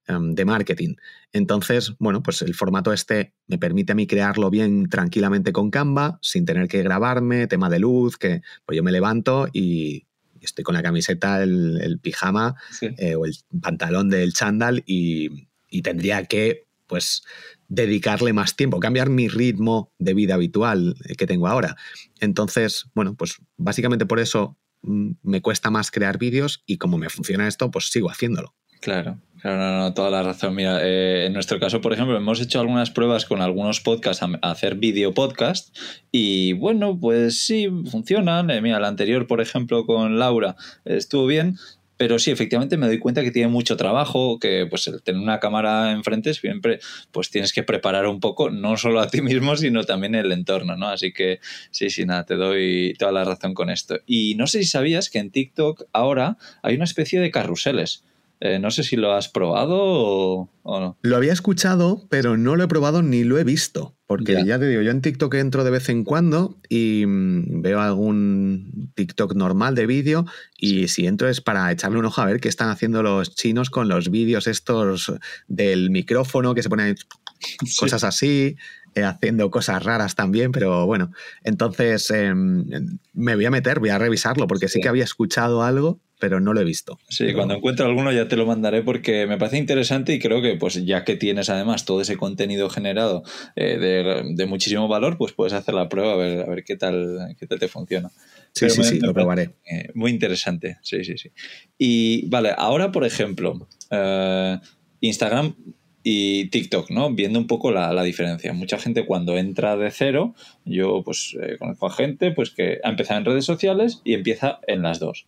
Em, 0.08 0.34
de 0.34 0.46
marketing. 0.46 0.94
Entonces, 1.34 1.92
bueno, 1.98 2.22
pues 2.22 2.40
el 2.40 2.54
formato 2.54 2.94
este 2.94 3.34
me 3.46 3.58
permite 3.58 3.92
a 3.92 3.94
mí 3.94 4.06
crearlo 4.06 4.48
bien 4.48 4.88
tranquilamente 4.88 5.52
con 5.52 5.70
Canva, 5.70 6.18
sin 6.22 6.46
tener 6.46 6.66
que 6.66 6.82
grabarme, 6.82 7.46
tema 7.46 7.68
de 7.68 7.78
luz, 7.78 8.16
que 8.16 8.40
pues 8.64 8.74
yo 8.74 8.82
me 8.82 8.90
levanto 8.90 9.48
y 9.52 10.06
estoy 10.40 10.64
con 10.64 10.74
la 10.74 10.82
camiseta, 10.82 11.42
el, 11.42 11.98
pijama 12.00 12.54
eh, 12.80 13.16
o 13.16 13.26
el 13.26 13.34
pantalón 13.60 14.08
del 14.08 14.32
chándal 14.32 14.82
y, 14.86 15.46
tendría 15.82 16.24
que, 16.24 16.66
pues, 16.86 17.22
dedicarle 17.68 18.32
más 18.32 18.56
tiempo, 18.56 18.80
cambiar 18.80 19.10
mi 19.10 19.28
ritmo 19.28 19.92
de 19.98 20.14
vida 20.14 20.34
habitual 20.34 20.94
que 21.18 21.26
tengo 21.26 21.48
ahora. 21.48 21.76
Entonces, 22.18 22.86
bueno, 22.94 23.14
pues 23.14 23.36
básicamente 23.58 24.06
por 24.06 24.20
eso 24.20 24.56
mm, 24.80 25.10
me 25.22 25.42
cuesta 25.42 25.68
más 25.68 25.90
crear 25.90 26.16
vídeos 26.16 26.62
y 26.64 26.78
como 26.78 26.96
me 26.96 27.10
funciona 27.10 27.46
esto, 27.46 27.70
pues 27.70 27.90
sigo 27.90 28.10
haciéndolo. 28.10 28.54
Claro, 28.80 29.20
claro, 29.40 29.58
no, 29.58 29.78
no, 29.78 29.94
toda 29.94 30.10
la 30.10 30.22
razón. 30.22 30.54
Mira, 30.54 30.80
eh, 30.82 31.26
en 31.26 31.32
nuestro 31.32 31.58
caso, 31.58 31.80
por 31.80 31.92
ejemplo, 31.92 32.16
hemos 32.16 32.40
hecho 32.40 32.60
algunas 32.60 32.90
pruebas 32.90 33.24
con 33.24 33.40
algunos 33.40 33.80
podcasts 33.80 34.22
a, 34.22 34.50
hacer 34.50 34.76
vídeo 34.76 35.14
podcast 35.14 35.76
y 36.12 36.52
bueno, 36.54 36.98
pues 36.98 37.44
sí, 37.44 37.68
funcionan. 37.90 38.50
Eh, 38.50 38.60
mira, 38.60 38.78
el 38.78 38.84
anterior, 38.84 39.26
por 39.26 39.40
ejemplo, 39.40 39.86
con 39.86 40.18
Laura 40.18 40.56
estuvo 40.84 41.26
bien, 41.26 41.56
pero 41.98 42.20
sí, 42.20 42.30
efectivamente 42.30 42.76
me 42.76 42.86
doy 42.86 42.98
cuenta 43.00 43.22
que 43.22 43.32
tiene 43.32 43.48
mucho 43.48 43.76
trabajo, 43.76 44.38
que 44.38 44.66
pues 44.70 44.86
el 44.86 45.02
tener 45.02 45.20
una 45.20 45.40
cámara 45.40 45.90
enfrente 45.90 46.32
siempre 46.32 46.78
pues 47.10 47.28
tienes 47.28 47.52
que 47.52 47.64
preparar 47.64 48.06
un 48.06 48.20
poco, 48.20 48.50
no 48.50 48.76
solo 48.76 49.00
a 49.00 49.08
ti 49.08 49.20
mismo, 49.20 49.56
sino 49.56 49.82
también 49.84 50.14
el 50.14 50.30
entorno, 50.30 50.76
¿no? 50.76 50.88
Así 50.88 51.12
que 51.12 51.40
sí, 51.72 51.90
sí, 51.90 52.06
nada, 52.06 52.24
te 52.24 52.36
doy 52.36 52.94
toda 52.98 53.10
la 53.10 53.24
razón 53.24 53.52
con 53.52 53.68
esto. 53.68 53.98
Y 54.06 54.36
no 54.36 54.46
sé 54.46 54.60
si 54.60 54.66
sabías 54.66 55.10
que 55.10 55.18
en 55.18 55.30
TikTok 55.30 55.82
ahora 55.92 56.38
hay 56.62 56.76
una 56.76 56.84
especie 56.84 57.20
de 57.20 57.32
carruseles. 57.32 58.04
Eh, 58.40 58.58
no 58.60 58.70
sé 58.70 58.84
si 58.84 58.96
lo 58.96 59.12
has 59.12 59.28
probado 59.28 59.76
o, 59.78 60.50
no. 60.80 60.96
Lo 61.02 61.16
había 61.16 61.32
escuchado, 61.32 62.06
pero 62.08 62.36
no 62.36 62.54
lo 62.54 62.64
he 62.64 62.68
probado 62.68 63.02
ni 63.02 63.24
lo 63.24 63.38
he 63.38 63.44
visto. 63.44 63.96
Porque 64.06 64.42
ya, 64.46 64.58
te 64.58 64.66
digo, 64.66 64.80
yo 64.80 64.90
en 64.90 65.02
TikTok 65.02 65.34
entro 65.34 65.64
de 65.64 65.70
vez 65.70 65.90
en 65.90 66.02
cuando 66.02 66.56
y 66.68 67.04
mm, 67.06 67.60
veo 67.60 67.80
algún 67.80 68.90
TikTok 68.94 69.34
normal 69.34 69.74
de 69.74 69.86
vídeo 69.86 70.24
y 70.56 70.88
si 70.88 71.06
entro 71.06 71.28
es 71.28 71.42
para 71.42 71.70
echarle 71.70 71.98
un 71.98 72.06
ojo 72.06 72.22
a 72.22 72.24
ver 72.24 72.40
qué 72.40 72.48
están 72.48 72.70
haciendo 72.70 73.02
los 73.02 73.34
chinos 73.34 73.68
con 73.68 73.88
los 73.88 74.10
vídeos 74.10 74.46
estos 74.46 75.12
del 75.46 75.90
micrófono 75.90 76.54
que 76.54 76.62
se 76.62 76.70
ponen 76.70 76.96
cosas 77.78 78.02
así, 78.02 78.56
eh, 78.94 79.02
haciendo 79.02 79.50
cosas 79.50 79.82
raras 79.82 80.14
también, 80.14 80.52
pero 80.52 80.86
bueno, 80.86 81.12
entonces 81.44 82.10
em, 82.10 82.64
me 83.12 83.34
voy 83.34 83.44
a 83.44 83.50
meter, 83.50 83.78
voy 83.78 83.90
a 83.90 83.98
revisarlo 83.98 84.46
porque 84.46 84.68
sí 84.68 84.80
que 84.80 84.88
había 84.88 85.04
escuchado 85.04 85.62
algo 85.62 86.00
pero 86.18 86.40
no 86.40 86.52
lo 86.52 86.60
he 86.60 86.64
visto. 86.64 86.98
Sí, 87.08 87.32
cuando 87.32 87.54
encuentre 87.54 87.86
alguno 87.86 88.12
ya 88.12 88.28
te 88.28 88.36
lo 88.36 88.44
mandaré 88.44 88.82
porque 88.82 89.26
me 89.26 89.38
parece 89.38 89.58
interesante 89.58 90.12
y 90.12 90.18
creo 90.18 90.42
que 90.42 90.56
pues 90.56 90.84
ya 90.84 91.04
que 91.04 91.16
tienes 91.16 91.48
además 91.48 91.84
todo 91.84 92.00
ese 92.00 92.16
contenido 92.16 92.68
generado 92.68 93.22
eh, 93.56 94.24
de, 94.34 94.46
muchísimo 94.46 94.88
valor, 94.88 95.16
pues 95.16 95.32
puedes 95.32 95.52
hacer 95.52 95.74
la 95.74 95.88
prueba 95.88 96.14
a 96.14 96.16
ver, 96.16 96.40
a 96.40 96.46
ver 96.46 96.64
qué 96.64 96.76
tal, 96.76 97.36
qué 97.38 97.46
tal 97.46 97.58
te 97.58 97.68
funciona. 97.68 98.10
Sí, 98.52 98.68
sí, 98.70 98.82
sí, 98.82 98.98
lo 98.98 99.14
probaré. 99.14 99.50
Eh, 99.70 99.90
muy 99.94 100.10
interesante, 100.10 100.78
sí, 100.82 101.04
sí, 101.04 101.16
sí. 101.16 101.30
Y 101.76 102.28
vale, 102.28 102.52
ahora 102.56 102.90
por 102.90 103.04
ejemplo, 103.04 103.68
eh, 103.90 104.58
Instagram 105.00 105.54
y 106.02 106.46
TikTok, 106.46 106.90
¿no? 106.90 107.14
Viendo 107.14 107.38
un 107.38 107.46
poco 107.46 107.70
la, 107.70 107.92
la, 107.92 108.02
diferencia. 108.02 108.52
Mucha 108.52 108.78
gente 108.78 109.04
cuando 109.04 109.36
entra 109.36 109.76
de 109.76 109.90
cero, 109.90 110.34
yo 110.64 111.02
pues 111.04 111.36
conozco 111.58 111.86
a 111.86 111.92
gente 111.92 112.32
pues 112.32 112.50
que 112.50 112.78
ha 112.82 112.90
empezado 112.90 113.20
en 113.20 113.26
redes 113.26 113.44
sociales 113.44 114.00
y 114.04 114.14
empieza 114.14 114.60
en 114.66 114.82
las 114.82 115.00
dos. 115.00 115.26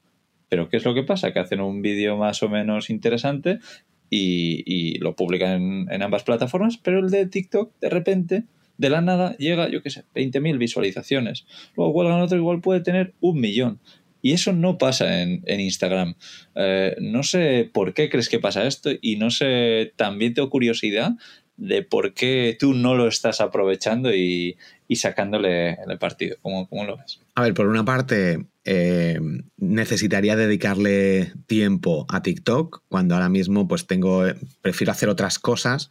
Pero 0.51 0.69
¿qué 0.69 0.77
es 0.77 0.85
lo 0.85 0.93
que 0.93 1.05
pasa? 1.05 1.33
Que 1.33 1.39
hacen 1.39 1.63
un 1.63 1.81
vídeo 1.81 2.19
más 2.19 2.43
o 2.43 2.51
menos 2.51 2.91
interesante 2.91 3.61
y, 4.11 4.99
lo 4.99 5.17
publican 5.17 5.87
en, 5.89 6.03
ambas 6.03 6.25
plataformas, 6.25 6.77
pero 6.77 6.99
el 6.99 7.11
de 7.11 7.27
TikTok 7.27 7.73
de 7.81 7.89
repente, 7.89 8.45
de 8.77 8.91
la 8.91 9.01
nada, 9.01 9.37
llega, 9.39 9.71
yo 9.71 9.83
qué 9.83 9.91
sé, 9.91 10.05
20.000 10.15 10.59
visualizaciones. 10.59 11.47
Luego 11.77 11.93
cuelgan 11.93 12.21
otro, 12.21 12.37
igual 12.37 12.61
puede 12.61 12.81
tener 12.81 13.15
un 13.21 13.41
millón. 13.41 13.81
Y 14.23 14.33
eso 14.33 14.53
no 14.53 14.77
pasa 14.77 15.23
en, 15.23 15.43
Instagram. 15.47 16.15
Eh, 16.57 16.97
no 17.01 17.23
sé 17.23 17.71
por 17.73 17.95
qué 17.95 18.11
crees 18.11 18.29
que 18.29 18.39
pasa 18.39 18.67
esto 18.67 18.91
y 19.01 19.17
no 19.17 19.31
sé, 19.31 19.95
también 19.97 20.35
tengo 20.35 20.51
curiosidad 20.51 21.13
de 21.57 21.83
por 21.83 22.15
qué 22.15 22.57
tú 22.59 22.75
no 22.75 22.95
lo 22.95 23.07
estás 23.07 23.41
aprovechando 23.41 24.15
y, 24.15 24.57
sacándole 24.97 25.79
el 25.87 25.99
partido. 25.99 26.37
¿Cómo, 26.43 26.69
¿Cómo, 26.69 26.85
lo 26.85 26.97
ves? 26.97 27.21
A 27.35 27.43
ver, 27.43 27.55
por 27.55 27.67
una 27.67 27.85
parte, 27.85 28.47
eh, 28.65 29.21
necesitaría 29.57 30.37
dedicarle 30.37 31.33
tiempo 31.47 32.07
a 32.09 32.23
TikTok 32.23 32.85
cuando 32.89 33.15
ahora 33.15 33.29
mismo 33.29 33.69
pues 33.69 33.87
tengo, 33.87 34.25
prefiero 34.63 34.93
hacer 34.93 35.09
otras 35.09 35.39
cosas. 35.39 35.91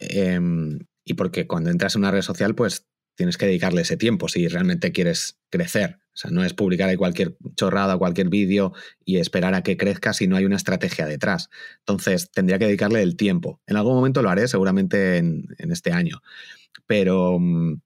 Em, 0.00 0.80
y 1.04 1.14
porque 1.14 1.46
cuando 1.46 1.70
entras 1.70 1.94
en 1.94 2.00
una 2.00 2.10
red 2.10 2.22
social, 2.22 2.54
pues 2.54 2.86
tienes 3.14 3.36
que 3.36 3.46
dedicarle 3.46 3.82
ese 3.82 3.96
tiempo 3.96 4.28
si 4.28 4.48
realmente 4.48 4.92
quieres 4.92 5.38
crecer 5.50 5.98
O 6.14 6.16
sea, 6.16 6.30
no 6.30 6.44
es 6.44 6.54
publicar 6.54 6.88
ahí 6.88 6.96
cualquier 6.96 7.36
chorrada, 7.56 7.98
cualquier 7.98 8.28
vídeo 8.28 8.72
y 9.04 9.18
esperar 9.18 9.54
a 9.54 9.62
que 9.62 9.76
crezca 9.76 10.12
si 10.12 10.26
no 10.26 10.36
hay 10.36 10.44
una 10.44 10.56
estrategia 10.56 11.06
detrás. 11.06 11.50
Entonces, 11.80 12.30
tendría 12.30 12.58
que 12.58 12.66
dedicarle 12.66 13.02
el 13.02 13.16
tiempo. 13.16 13.60
En 13.66 13.76
algún 13.76 13.94
momento 13.94 14.22
lo 14.22 14.30
haré, 14.30 14.48
seguramente 14.48 15.18
en, 15.18 15.46
este 15.58 15.92
año. 15.92 16.22
Pero, 16.86 17.38
mm, 17.38 17.80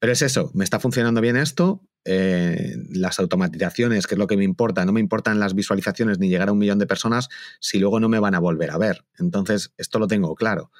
pero 0.00 0.14
es 0.14 0.22
eso, 0.22 0.50
me 0.54 0.64
está 0.64 0.80
funcionando 0.80 1.20
bien 1.20 1.36
esto. 1.36 1.82
Eh, 2.06 2.76
las 2.88 3.20
automatizaciones, 3.20 4.06
que 4.06 4.14
es 4.14 4.18
lo 4.18 4.26
que 4.26 4.38
me 4.38 4.44
importa, 4.44 4.86
no 4.86 4.92
me 4.92 5.00
importan 5.00 5.38
las 5.38 5.54
visualizaciones 5.54 6.18
ni 6.18 6.30
llegar 6.30 6.48
a 6.48 6.52
un 6.52 6.58
millón 6.58 6.78
de 6.78 6.86
personas 6.86 7.28
si 7.60 7.78
luego 7.78 8.00
no 8.00 8.08
me 8.08 8.18
van 8.18 8.34
a 8.34 8.38
volver 8.38 8.70
a 8.70 8.78
ver. 8.78 9.04
Entonces, 9.18 9.74
esto 9.76 9.98
lo 9.98 10.06
tengo 10.08 10.34
claro. 10.34 10.72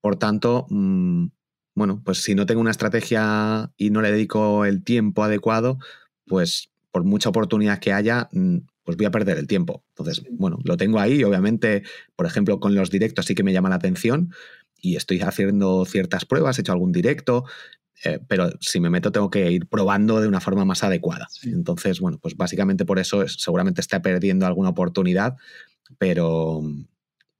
Por 0.00 0.16
tanto, 0.16 0.66
mm, 0.70 1.26
bueno, 1.74 2.00
pues 2.04 2.22
si 2.22 2.36
no 2.36 2.46
tengo 2.46 2.60
una 2.60 2.70
estrategia 2.70 3.72
y 3.76 3.90
no 3.90 4.00
le 4.00 4.12
dedico 4.12 4.64
el 4.64 4.84
tiempo 4.84 5.24
adecuado, 5.24 5.78
pues 6.24 6.70
por 6.92 7.02
mucha 7.02 7.30
oportunidad 7.30 7.80
que 7.80 7.92
haya, 7.92 8.28
mm, 8.30 8.58
pues 8.84 8.96
voy 8.96 9.06
a 9.06 9.10
perder 9.10 9.38
el 9.38 9.48
tiempo. 9.48 9.82
Entonces, 9.96 10.22
bueno, 10.30 10.58
lo 10.62 10.76
tengo 10.76 11.00
ahí. 11.00 11.24
Obviamente, 11.24 11.82
por 12.14 12.26
ejemplo, 12.26 12.60
con 12.60 12.76
los 12.76 12.90
directos 12.90 13.26
sí 13.26 13.34
que 13.34 13.42
me 13.42 13.52
llama 13.52 13.70
la 13.70 13.76
atención 13.76 14.32
y 14.80 14.96
estoy 14.96 15.20
haciendo 15.22 15.84
ciertas 15.86 16.24
pruebas, 16.24 16.58
he 16.58 16.60
hecho 16.60 16.72
algún 16.72 16.92
directo, 16.92 17.44
eh, 18.04 18.20
pero 18.28 18.50
si 18.60 18.80
me 18.80 18.90
meto 18.90 19.10
tengo 19.12 19.30
que 19.30 19.50
ir 19.50 19.66
probando 19.66 20.20
de 20.20 20.28
una 20.28 20.40
forma 20.40 20.64
más 20.64 20.84
adecuada. 20.84 21.26
Entonces, 21.42 22.00
bueno, 22.00 22.18
pues 22.18 22.36
básicamente 22.36 22.84
por 22.84 22.98
eso 22.98 23.26
seguramente 23.28 23.80
está 23.80 24.02
perdiendo 24.02 24.46
alguna 24.46 24.68
oportunidad, 24.68 25.36
pero, 25.98 26.62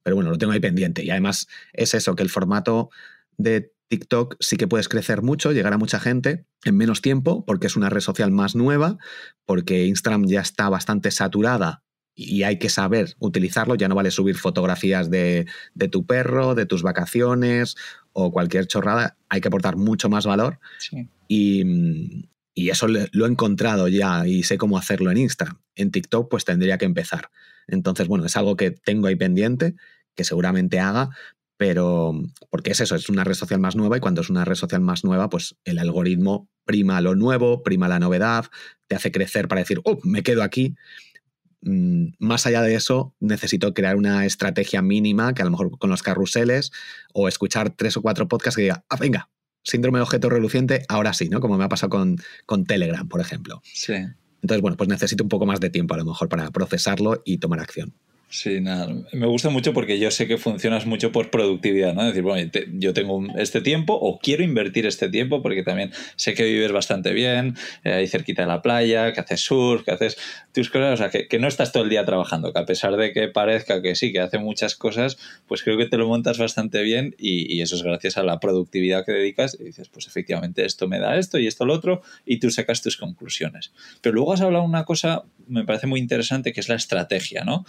pero 0.01 0.15
bueno, 0.15 0.31
lo 0.31 0.37
tengo 0.37 0.53
ahí 0.53 0.59
pendiente. 0.59 1.03
Y 1.03 1.11
además 1.11 1.47
es 1.73 1.93
eso, 1.93 2.15
que 2.15 2.23
el 2.23 2.29
formato 2.29 2.89
de 3.37 3.73
TikTok 3.87 4.37
sí 4.39 4.57
que 4.57 4.67
puedes 4.67 4.89
crecer 4.89 5.21
mucho, 5.21 5.51
llegar 5.51 5.73
a 5.73 5.77
mucha 5.77 5.99
gente 5.99 6.47
en 6.63 6.75
menos 6.75 7.01
tiempo, 7.01 7.45
porque 7.45 7.67
es 7.67 7.75
una 7.75 7.89
red 7.89 8.01
social 8.01 8.31
más 8.31 8.55
nueva, 8.55 8.97
porque 9.45 9.85
Instagram 9.85 10.25
ya 10.25 10.41
está 10.41 10.69
bastante 10.69 11.11
saturada 11.11 11.83
y 12.15 12.43
hay 12.43 12.57
que 12.57 12.69
saber 12.69 13.15
utilizarlo. 13.19 13.75
Ya 13.75 13.87
no 13.87 13.95
vale 13.95 14.09
subir 14.09 14.37
fotografías 14.37 15.11
de, 15.11 15.45
tu 15.91 16.05
perro, 16.05 16.55
de 16.55 16.65
tus 16.65 16.81
vacaciones 16.81 17.75
o 18.17 18.31
cualquier 18.31 18.65
chorrada. 18.65 19.17
Hay 19.29 19.41
que 19.41 19.49
aportar 19.49 19.75
mucho 19.75 20.09
más 20.09 20.25
valor. 20.25 20.59
Y, 21.27 22.25
y, 22.55 22.69
eso 22.69 22.87
lo 22.87 23.25
he 23.25 23.29
encontrado 23.29 23.89
ya 23.89 24.25
y 24.25 24.43
sé 24.43 24.57
cómo 24.57 24.77
hacerlo 24.77 25.11
en 25.11 25.17
Instagram. 25.17 25.59
En 25.75 25.91
TikTok, 25.91 26.29
pues 26.29 26.45
tendría 26.45 26.77
que 26.77 26.85
empezar. 26.85 27.29
Entonces, 27.67 28.07
bueno, 28.07 28.25
es 28.25 28.37
algo 28.37 28.55
que 28.55 28.71
tengo 28.71 29.07
ahí 29.07 29.17
pendiente, 29.17 29.75
que 30.15 30.23
seguramente 30.23 30.79
haga, 30.79 31.09
pero 31.57 32.13
porque 32.49 32.71
es 32.71 32.79
eso, 32.79 32.95
es 32.95 33.09
una 33.09 33.25
red 33.25 33.33
social 33.33 33.59
más 33.59 33.75
nueva 33.75 33.97
y 33.97 33.99
cuando 33.99 34.21
es 34.21 34.29
una 34.29 34.45
red 34.45 34.55
social 34.55 34.81
más 34.81 35.03
nueva, 35.03 35.29
pues 35.29 35.55
el 35.65 35.79
algoritmo 35.79 36.47
prima 36.63 37.01
lo 37.01 37.15
nuevo, 37.15 37.63
prima 37.63 37.89
la 37.89 37.99
novedad, 37.99 38.45
te 38.87 38.95
hace 38.95 39.11
crecer 39.11 39.47
para 39.49 39.59
decir, 39.61 39.81
oh, 39.83 39.99
me 40.03 40.23
quedo 40.23 40.41
aquí. 40.41 40.75
Mm, 41.65 42.13
más 42.19 42.45
allá 42.45 42.61
de 42.61 42.75
eso, 42.75 43.15
necesito 43.19 43.73
crear 43.73 43.97
una 43.97 44.25
estrategia 44.25 44.83
mínima 44.83 45.33
que 45.33 45.41
a 45.41 45.45
lo 45.45 45.51
mejor 45.51 45.77
con 45.79 45.89
los 45.89 46.03
carruseles 46.03 46.71
o 47.11 47.27
escuchar 47.27 47.71
tres 47.71 47.97
o 47.97 48.03
cuatro 48.03 48.27
podcasts 48.27 48.55
que 48.55 48.61
diga, 48.61 48.85
ah, 48.87 48.97
venga, 48.97 49.29
síndrome 49.63 49.97
de 49.97 50.03
objeto 50.03 50.29
reluciente, 50.29 50.85
ahora 50.87 51.13
sí, 51.13 51.27
¿no? 51.27 51.41
Como 51.41 51.57
me 51.57 51.63
ha 51.63 51.69
pasado 51.69 51.89
con, 51.89 52.17
con 52.45 52.65
Telegram, 52.65 53.07
por 53.07 53.19
ejemplo. 53.19 53.61
Sí. 53.63 53.93
Entonces, 54.41 54.61
bueno, 54.61 54.77
pues 54.77 54.87
necesito 54.89 55.23
un 55.23 55.29
poco 55.29 55.47
más 55.47 55.59
de 55.59 55.71
tiempo 55.71 55.95
a 55.95 55.97
lo 55.97 56.05
mejor 56.05 56.29
para 56.29 56.51
procesarlo 56.51 57.23
y 57.25 57.39
tomar 57.39 57.59
acción. 57.59 57.95
Sí, 58.27 58.59
nada, 58.59 58.87
me 59.13 59.27
gusta 59.27 59.49
mucho 59.49 59.71
porque 59.71 59.99
yo 59.99 60.09
sé 60.09 60.27
que 60.27 60.37
funcionas 60.37 60.87
mucho 60.87 61.11
por 61.11 61.29
productividad, 61.29 61.93
¿no? 61.93 62.01
Es 62.01 62.07
decir, 62.07 62.23
bueno, 62.23 62.51
yo 62.73 62.93
tengo 62.93 63.23
este 63.37 63.61
tiempo 63.61 63.93
o 63.93 64.17
quiero 64.19 64.43
invertir 64.43 64.87
este 64.87 65.09
tiempo 65.09 65.43
porque 65.43 65.61
también 65.61 65.91
sé 66.15 66.33
que 66.33 66.43
vives 66.43 66.71
bastante 66.71 67.13
bien, 67.13 67.55
eh, 67.83 67.93
ahí 67.93 68.07
cerquita 68.07 68.41
de 68.41 68.47
la 68.47 68.63
playa, 68.63 69.13
que 69.13 69.19
haces 69.19 69.41
surf, 69.41 69.83
que 69.83 69.91
haces 69.91 70.17
tus 70.53 70.69
cosas, 70.69 70.93
o 70.93 70.97
sea, 70.97 71.09
que, 71.09 71.39
no 71.39 71.47
estás 71.47 71.71
todo 71.71 71.83
el 71.83 71.89
día 71.89 72.03
trabajando, 72.03 72.51
que 72.51 72.59
a 72.59 72.65
pesar 72.65 72.97
de 72.97 73.13
que 73.13 73.27
parezca 73.27 73.81
que 73.81 73.95
sí, 73.95 74.11
que 74.11 74.19
hace 74.19 74.39
muchas 74.39 74.75
cosas, 74.75 75.17
pues 75.47 75.61
creo 75.61 75.77
que 75.77 75.85
te 75.85 75.97
lo 75.97 76.07
montas 76.07 76.39
bastante 76.39 76.81
bien 76.81 77.15
y, 77.19 77.61
eso 77.61 77.75
es 77.75 77.83
gracias 77.83 78.17
a 78.17 78.23
la 78.23 78.39
productividad 78.39 79.05
que 79.05 79.11
dedicas 79.11 79.57
y 79.59 79.65
dices, 79.65 79.89
pues 79.89 80.07
efectivamente 80.07 80.65
esto 80.65 80.87
me 80.87 80.99
da 80.99 81.17
esto 81.17 81.39
y 81.39 81.47
esto 81.47 81.65
lo 81.65 81.73
otro 81.73 82.01
y 82.25 82.39
tú 82.39 82.51
sacas 82.51 82.81
tus 82.81 82.97
conclusiones. 82.97 83.71
Pero 84.01 84.15
luego 84.15 84.33
has 84.33 84.41
hablado 84.41 84.65
una 84.65 84.83
cosa, 84.83 85.23
me 85.47 85.63
parece 85.63 85.87
muy 85.87 85.99
interesante, 85.99 86.53
que 86.53 86.59
es 86.59 86.69
la 86.69 86.75
estrategia, 86.75 87.43
¿no? 87.43 87.65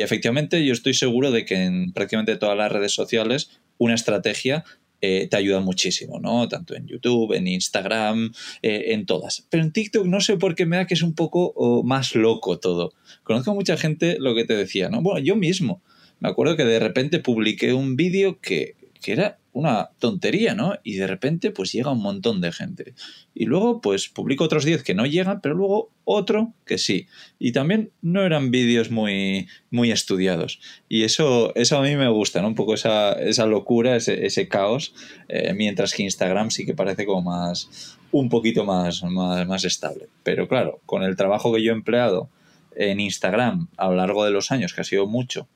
Efectivamente 0.00 0.64
yo 0.64 0.72
estoy 0.72 0.94
seguro 0.94 1.30
de 1.30 1.44
que 1.44 1.54
en 1.64 1.92
prácticamente 1.92 2.36
todas 2.36 2.56
las 2.56 2.72
redes 2.72 2.92
sociales 2.92 3.60
una 3.78 3.94
estrategia 3.94 4.64
eh, 5.00 5.28
te 5.30 5.36
ayuda 5.36 5.60
muchísimo, 5.60 6.20
¿no? 6.20 6.46
Tanto 6.48 6.74
en 6.74 6.86
YouTube, 6.86 7.32
en 7.32 7.46
Instagram, 7.46 8.32
eh, 8.62 8.84
en 8.88 9.06
todas. 9.06 9.46
Pero 9.48 9.62
en 9.62 9.72
TikTok 9.72 10.06
no 10.06 10.20
sé 10.20 10.36
por 10.36 10.54
qué 10.54 10.66
me 10.66 10.76
da 10.76 10.86
que 10.86 10.94
es 10.94 11.02
un 11.02 11.14
poco 11.14 11.82
más 11.84 12.14
loco 12.14 12.58
todo. 12.58 12.92
Conozco 13.22 13.52
a 13.52 13.54
mucha 13.54 13.76
gente 13.76 14.16
lo 14.18 14.34
que 14.34 14.44
te 14.44 14.54
decía, 14.54 14.90
¿no? 14.90 15.00
Bueno, 15.00 15.20
yo 15.20 15.36
mismo. 15.36 15.82
Me 16.20 16.28
acuerdo 16.28 16.56
que 16.56 16.64
de 16.64 16.78
repente 16.78 17.18
publiqué 17.18 17.72
un 17.72 17.96
vídeo 17.96 18.40
que, 18.40 18.76
que 19.00 19.12
era 19.12 19.39
una 19.52 19.90
tontería, 19.98 20.54
¿no? 20.54 20.74
Y 20.84 20.94
de 20.94 21.06
repente 21.06 21.50
pues 21.50 21.72
llega 21.72 21.90
un 21.90 22.02
montón 22.02 22.40
de 22.40 22.52
gente. 22.52 22.94
Y 23.34 23.46
luego 23.46 23.80
pues 23.80 24.08
publico 24.08 24.44
otros 24.44 24.64
10 24.64 24.82
que 24.82 24.94
no 24.94 25.06
llegan, 25.06 25.40
pero 25.40 25.54
luego 25.54 25.90
otro 26.04 26.52
que 26.64 26.78
sí. 26.78 27.06
Y 27.38 27.52
también 27.52 27.90
no 28.02 28.22
eran 28.22 28.50
vídeos 28.50 28.90
muy, 28.90 29.48
muy 29.70 29.90
estudiados. 29.90 30.60
Y 30.88 31.02
eso, 31.02 31.54
eso 31.56 31.78
a 31.78 31.82
mí 31.82 31.96
me 31.96 32.08
gusta, 32.08 32.42
¿no? 32.42 32.48
Un 32.48 32.54
poco 32.54 32.74
esa, 32.74 33.12
esa 33.12 33.46
locura, 33.46 33.96
ese, 33.96 34.48
caos, 34.48 34.94
eh, 35.28 35.52
mientras 35.54 35.94
que 35.94 36.04
Instagram 36.04 36.50
sí 36.50 36.64
que 36.64 36.74
parece 36.74 37.04
como 37.04 37.22
más, 37.22 37.98
un 38.12 38.28
poquito 38.28 38.64
más, 38.64 39.02
más, 39.02 39.46
más 39.46 39.64
estable. 39.64 40.08
Pero 40.22 40.48
claro, 40.48 40.80
con 40.86 41.02
el 41.02 41.16
trabajo 41.16 41.52
que 41.52 41.62
yo 41.62 41.72
he 41.72 41.74
empleado 41.74 42.28
en 42.76 43.00
Instagram 43.00 43.68
a 43.76 43.88
lo 43.88 43.96
largo 43.96 44.24
de 44.24 44.30
los 44.30 44.52
años, 44.52 44.72
que 44.72 44.80
ha 44.80 44.84
sido 44.84 45.06
mucho, 45.06 45.48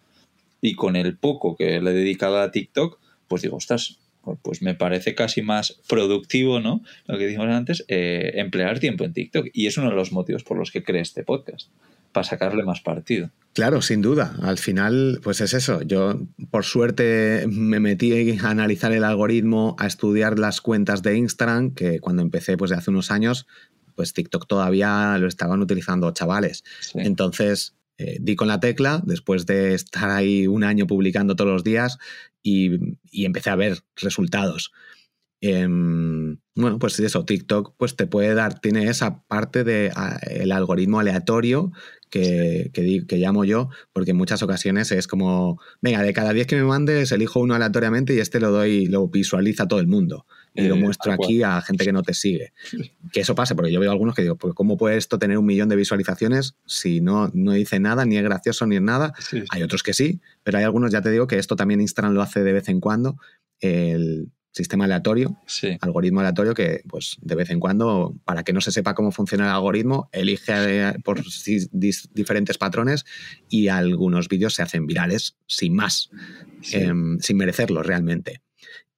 y 0.60 0.74
con 0.74 0.96
el 0.96 1.16
poco 1.16 1.56
que 1.56 1.80
le 1.80 1.90
he 1.90 1.94
dedicado 1.94 2.40
a 2.40 2.50
TikTok, 2.50 2.98
pues 3.34 3.42
digo, 3.42 3.58
estás, 3.58 3.98
pues 4.42 4.62
me 4.62 4.76
parece 4.76 5.16
casi 5.16 5.42
más 5.42 5.80
productivo, 5.88 6.60
¿no? 6.60 6.84
Lo 7.06 7.18
que 7.18 7.26
dijimos 7.26 7.48
antes, 7.48 7.84
eh, 7.88 8.30
emplear 8.36 8.78
tiempo 8.78 9.02
en 9.02 9.12
TikTok. 9.12 9.48
Y 9.52 9.66
es 9.66 9.76
uno 9.76 9.90
de 9.90 9.96
los 9.96 10.12
motivos 10.12 10.44
por 10.44 10.56
los 10.56 10.70
que 10.70 10.84
creé 10.84 11.02
este 11.02 11.24
podcast, 11.24 11.68
para 12.12 12.22
sacarle 12.22 12.62
más 12.62 12.80
partido. 12.80 13.30
Claro, 13.52 13.82
sin 13.82 14.02
duda. 14.02 14.36
Al 14.40 14.58
final, 14.58 15.18
pues 15.20 15.40
es 15.40 15.52
eso. 15.52 15.82
Yo, 15.82 16.20
por 16.52 16.64
suerte, 16.64 17.46
me 17.48 17.80
metí 17.80 18.38
a 18.38 18.50
analizar 18.50 18.92
el 18.92 19.02
algoritmo, 19.02 19.74
a 19.80 19.88
estudiar 19.88 20.38
las 20.38 20.60
cuentas 20.60 21.02
de 21.02 21.16
Instagram, 21.16 21.74
que 21.74 21.98
cuando 21.98 22.22
empecé, 22.22 22.56
pues 22.56 22.70
de 22.70 22.76
hace 22.76 22.90
unos 22.90 23.10
años, 23.10 23.48
pues 23.96 24.12
TikTok 24.12 24.46
todavía 24.46 25.18
lo 25.18 25.26
estaban 25.26 25.60
utilizando 25.60 26.12
chavales. 26.12 26.62
Entonces, 26.94 27.74
eh, 27.98 28.18
di 28.20 28.34
con 28.34 28.48
la 28.48 28.60
tecla 28.60 29.02
después 29.04 29.46
de 29.46 29.74
estar 29.74 30.10
ahí 30.10 30.46
un 30.46 30.64
año 30.64 30.86
publicando 30.86 31.36
todos 31.36 31.50
los 31.50 31.64
días 31.64 31.98
y, 32.42 32.96
empecé 33.12 33.50
a 33.50 33.56
ver 33.56 33.84
resultados. 33.96 34.72
Em, 35.40 36.38
bueno, 36.54 36.78
pues 36.78 36.98
eso, 37.00 37.24
TikTok 37.24 37.74
pues 37.76 37.96
te 37.96 38.06
puede 38.06 38.34
dar, 38.34 38.60
tiene 38.60 38.88
esa 38.88 39.22
parte 39.26 39.62
del 39.62 39.92
el 40.30 40.52
algoritmo 40.52 41.00
aleatorio 41.00 41.72
que, 42.10 42.70
que, 42.72 43.16
llamo 43.18 43.44
yo, 43.44 43.68
porque 43.92 44.12
en 44.12 44.16
muchas 44.16 44.42
ocasiones 44.42 44.90
es 44.92 45.06
como, 45.06 45.60
venga, 45.82 46.02
de 46.02 46.12
cada 46.12 46.32
10 46.32 46.46
que 46.46 46.56
me 46.56 46.64
mandes, 46.64 47.12
elijo 47.12 47.40
uno 47.40 47.54
aleatoriamente 47.54 48.14
y 48.14 48.20
este 48.20 48.40
lo 48.40 48.50
doy, 48.50 48.86
lo 48.86 49.08
visualiza 49.08 49.68
todo 49.68 49.80
el 49.80 49.86
mundo 49.88 50.26
y 50.54 50.68
lo 50.68 50.76
eh, 50.76 50.78
muestro 50.78 51.12
aquí 51.12 51.42
a 51.42 51.60
gente 51.60 51.84
que 51.84 51.92
no 51.92 52.02
te 52.02 52.14
sigue. 52.14 52.52
Que 53.12 53.20
eso 53.20 53.34
pase, 53.34 53.54
porque 53.54 53.72
yo 53.72 53.80
veo 53.80 53.90
algunos 53.90 54.14
que 54.14 54.22
digo, 54.22 54.36
pues 54.36 54.54
¿cómo 54.54 54.76
puede 54.76 54.96
esto 54.96 55.18
tener 55.18 55.36
un 55.36 55.46
millón 55.46 55.68
de 55.68 55.76
visualizaciones 55.76 56.54
si 56.64 57.00
no, 57.00 57.30
no 57.34 57.52
dice 57.52 57.80
nada, 57.80 58.04
ni 58.04 58.16
es 58.16 58.22
gracioso, 58.22 58.66
ni 58.66 58.76
es 58.76 58.82
nada? 58.82 59.12
Hay 59.50 59.62
otros 59.62 59.82
que 59.82 59.92
sí, 59.92 60.20
pero 60.44 60.58
hay 60.58 60.64
algunos, 60.64 60.92
ya 60.92 61.02
te 61.02 61.10
digo, 61.10 61.26
que 61.26 61.38
esto 61.38 61.56
también 61.56 61.80
Instagram 61.80 62.14
lo 62.14 62.22
hace 62.22 62.44
de 62.44 62.52
vez 62.52 62.68
en 62.68 62.80
cuando. 62.80 63.16
El 63.60 64.30
sistema 64.52 64.84
aleatorio, 64.84 65.36
algoritmo 65.80 66.20
aleatorio 66.20 66.54
que, 66.54 66.82
pues, 66.88 67.16
de 67.20 67.34
vez 67.34 67.50
en 67.50 67.58
cuando, 67.58 68.14
para 68.24 68.44
que 68.44 68.52
no 68.52 68.60
se 68.60 68.70
sepa 68.70 68.94
cómo 68.94 69.10
funciona 69.10 69.46
el 69.46 69.50
algoritmo, 69.50 70.08
elige 70.12 70.52
eh, 70.54 70.94
por 71.02 71.20
diferentes 72.12 72.56
patrones 72.56 73.04
y 73.48 73.66
algunos 73.66 74.28
vídeos 74.28 74.54
se 74.54 74.62
hacen 74.62 74.86
virales 74.86 75.36
sin 75.48 75.74
más, 75.74 76.10
em, 76.72 77.18
sin 77.18 77.36
merecerlo 77.36 77.82
realmente. 77.82 78.42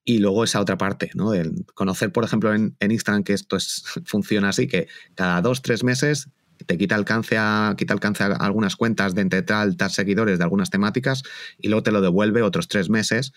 Y 0.09 0.19
luego 0.19 0.45
esa 0.45 0.61
otra 0.61 0.77
parte, 0.77 1.11
¿no? 1.15 1.33
El 1.33 1.65
conocer, 1.73 2.13
por 2.13 2.23
ejemplo, 2.23 2.55
en, 2.55 2.73
Instagram 2.79 3.25
que 3.25 3.33
esto 3.33 3.57
es, 3.57 3.83
funciona 4.05 4.49
así, 4.49 4.65
que 4.65 4.87
cada 5.15 5.41
dos, 5.41 5.61
tres 5.61 5.83
meses 5.83 6.29
te 6.65 6.77
quita 6.77 6.95
alcance 6.95 7.35
a, 7.37 7.75
quita 7.77 7.93
alcance 7.93 8.23
a 8.23 8.27
algunas 8.27 8.77
cuentas 8.77 9.13
de 9.15 9.21
entre 9.21 9.41
tal, 9.41 9.75
tal 9.75 9.91
seguidores 9.91 10.37
de 10.37 10.45
algunas 10.45 10.69
temáticas 10.69 11.23
y 11.59 11.67
luego 11.67 11.83
te 11.83 11.91
lo 11.91 11.99
devuelve 11.99 12.41
otros 12.41 12.69
tres 12.69 12.89
meses. 12.89 13.33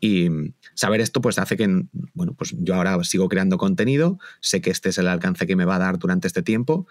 Y 0.00 0.28
saber 0.74 1.00
esto 1.00 1.20
pues 1.20 1.40
hace 1.40 1.56
que, 1.56 1.86
bueno, 2.14 2.34
pues 2.34 2.54
yo 2.56 2.76
ahora 2.76 3.02
sigo 3.02 3.28
creando 3.28 3.58
contenido, 3.58 4.18
sé 4.40 4.60
que 4.60 4.70
este 4.70 4.90
es 4.90 4.98
el 4.98 5.08
alcance 5.08 5.48
que 5.48 5.56
me 5.56 5.64
va 5.64 5.74
a 5.74 5.80
dar 5.80 5.98
durante 5.98 6.28
este 6.28 6.42
tiempo 6.42 6.86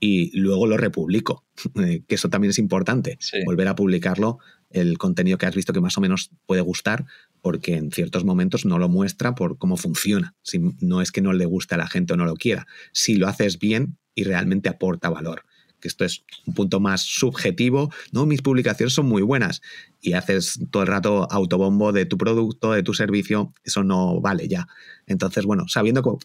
y 0.00 0.38
luego 0.38 0.66
lo 0.66 0.76
republico, 0.76 1.44
que 1.74 2.14
eso 2.14 2.28
también 2.28 2.50
es 2.50 2.58
importante, 2.58 3.18
volver 3.46 3.68
a 3.68 3.74
publicarlo, 3.74 4.38
el 4.80 4.98
contenido 4.98 5.38
que 5.38 5.46
has 5.46 5.54
visto 5.54 5.72
que 5.72 5.80
más 5.80 5.98
o 5.98 6.00
menos 6.00 6.30
puede 6.46 6.60
gustar, 6.60 7.06
porque 7.42 7.76
en 7.76 7.92
ciertos 7.92 8.24
momentos 8.24 8.64
no 8.64 8.78
lo 8.78 8.88
muestra 8.88 9.34
por 9.34 9.58
cómo 9.58 9.76
funciona. 9.76 10.34
Si 10.42 10.58
no 10.80 11.02
es 11.02 11.12
que 11.12 11.20
no 11.20 11.32
le 11.32 11.46
guste 11.46 11.74
a 11.74 11.78
la 11.78 11.88
gente 11.88 12.14
o 12.14 12.16
no 12.16 12.24
lo 12.24 12.34
quiera. 12.34 12.66
Si 12.92 13.16
lo 13.16 13.28
haces 13.28 13.58
bien, 13.58 13.98
y 14.16 14.24
realmente 14.24 14.68
aporta 14.68 15.08
valor. 15.10 15.44
Que 15.78 15.86
esto 15.86 16.04
es 16.04 16.24
un 16.46 16.54
punto 16.54 16.80
más 16.80 17.02
subjetivo. 17.02 17.92
No, 18.10 18.26
mis 18.26 18.42
publicaciones 18.42 18.94
son 18.94 19.06
muy 19.06 19.22
buenas 19.22 19.60
y 20.00 20.14
haces 20.14 20.58
todo 20.72 20.82
el 20.82 20.88
rato 20.88 21.30
autobombo 21.30 21.92
de 21.92 22.06
tu 22.06 22.16
producto, 22.18 22.72
de 22.72 22.82
tu 22.82 22.94
servicio, 22.94 23.52
eso 23.62 23.84
no 23.84 24.20
vale 24.20 24.48
ya. 24.48 24.66
Entonces, 25.06 25.44
bueno, 25.44 25.68
sabiendo 25.68 26.02
cómo, 26.02 26.18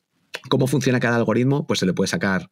cómo 0.50 0.68
funciona 0.68 1.02
cada 1.02 1.18
algoritmo, 1.18 1.68
pues 1.68 1.80
se 1.80 1.86
le 1.86 1.94
puede 1.94 2.08
sacar 2.08 2.50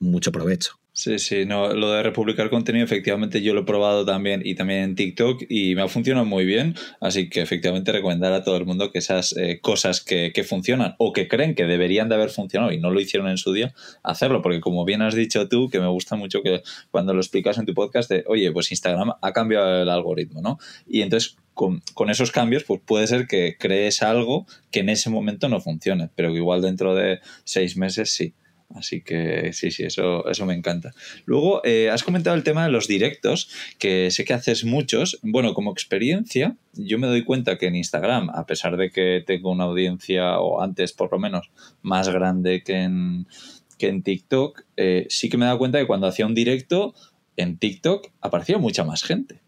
mucho 0.00 0.32
provecho. 0.32 0.78
Sí, 0.98 1.20
sí, 1.20 1.46
no, 1.46 1.72
lo 1.74 1.92
de 1.92 2.02
republicar 2.02 2.50
contenido, 2.50 2.84
efectivamente 2.84 3.40
yo 3.40 3.54
lo 3.54 3.60
he 3.60 3.64
probado 3.64 4.04
también 4.04 4.42
y 4.44 4.56
también 4.56 4.80
en 4.80 4.94
TikTok 4.96 5.44
y 5.48 5.76
me 5.76 5.82
ha 5.82 5.86
funcionado 5.86 6.26
muy 6.26 6.44
bien, 6.44 6.74
así 7.00 7.30
que 7.30 7.40
efectivamente 7.40 7.92
recomendar 7.92 8.32
a 8.32 8.42
todo 8.42 8.56
el 8.56 8.66
mundo 8.66 8.90
que 8.90 8.98
esas 8.98 9.32
eh, 9.36 9.60
cosas 9.62 10.00
que, 10.02 10.32
que, 10.34 10.42
funcionan 10.42 10.96
o 10.98 11.12
que 11.12 11.28
creen 11.28 11.54
que 11.54 11.66
deberían 11.66 12.08
de 12.08 12.16
haber 12.16 12.30
funcionado 12.30 12.72
y 12.72 12.80
no 12.80 12.90
lo 12.90 13.00
hicieron 13.00 13.28
en 13.28 13.38
su 13.38 13.52
día, 13.52 13.72
hacerlo, 14.02 14.42
porque 14.42 14.60
como 14.60 14.84
bien 14.84 15.00
has 15.00 15.14
dicho 15.14 15.48
tú, 15.48 15.68
que 15.70 15.78
me 15.78 15.86
gusta 15.86 16.16
mucho 16.16 16.42
que 16.42 16.62
cuando 16.90 17.14
lo 17.14 17.20
explicas 17.20 17.58
en 17.58 17.66
tu 17.66 17.74
podcast 17.74 18.10
de, 18.10 18.24
oye, 18.26 18.50
pues 18.50 18.72
Instagram 18.72 19.12
ha 19.22 19.32
cambiado 19.32 19.82
el 19.82 19.88
algoritmo, 19.90 20.42
¿no? 20.42 20.58
Y 20.84 21.02
entonces 21.02 21.36
con, 21.54 21.80
con, 21.94 22.10
esos 22.10 22.32
cambios, 22.32 22.64
pues 22.64 22.80
puede 22.84 23.06
ser 23.06 23.28
que 23.28 23.56
crees 23.56 24.02
algo 24.02 24.46
que 24.72 24.80
en 24.80 24.88
ese 24.88 25.10
momento 25.10 25.48
no 25.48 25.60
funcione, 25.60 26.10
pero 26.16 26.32
que 26.32 26.38
igual 26.38 26.60
dentro 26.60 26.96
de 26.96 27.20
seis 27.44 27.76
meses 27.76 28.10
sí. 28.10 28.34
Así 28.74 29.00
que 29.00 29.52
sí, 29.54 29.70
sí, 29.70 29.84
eso, 29.84 30.28
eso 30.28 30.44
me 30.44 30.54
encanta. 30.54 30.92
Luego, 31.24 31.62
eh, 31.64 31.88
has 31.90 32.02
comentado 32.02 32.36
el 32.36 32.42
tema 32.42 32.64
de 32.64 32.70
los 32.70 32.86
directos, 32.86 33.50
que 33.78 34.10
sé 34.10 34.24
que 34.24 34.34
haces 34.34 34.64
muchos. 34.64 35.18
Bueno, 35.22 35.54
como 35.54 35.72
experiencia, 35.72 36.56
yo 36.74 36.98
me 36.98 37.06
doy 37.06 37.24
cuenta 37.24 37.56
que 37.56 37.66
en 37.66 37.76
Instagram, 37.76 38.30
a 38.30 38.46
pesar 38.46 38.76
de 38.76 38.90
que 38.90 39.24
tengo 39.26 39.50
una 39.50 39.64
audiencia, 39.64 40.38
o 40.38 40.60
antes 40.60 40.92
por 40.92 41.10
lo 41.10 41.18
menos, 41.18 41.50
más 41.80 42.10
grande 42.10 42.62
que 42.62 42.82
en, 42.82 43.26
que 43.78 43.88
en 43.88 44.02
TikTok, 44.02 44.62
eh, 44.76 45.06
sí 45.08 45.30
que 45.30 45.38
me 45.38 45.44
he 45.44 45.46
dado 45.46 45.58
cuenta 45.58 45.78
que 45.78 45.86
cuando 45.86 46.06
hacía 46.06 46.26
un 46.26 46.34
directo 46.34 46.94
en 47.36 47.56
TikTok 47.56 48.08
aparecía 48.20 48.58
mucha 48.58 48.84
más 48.84 49.02
gente. 49.02 49.40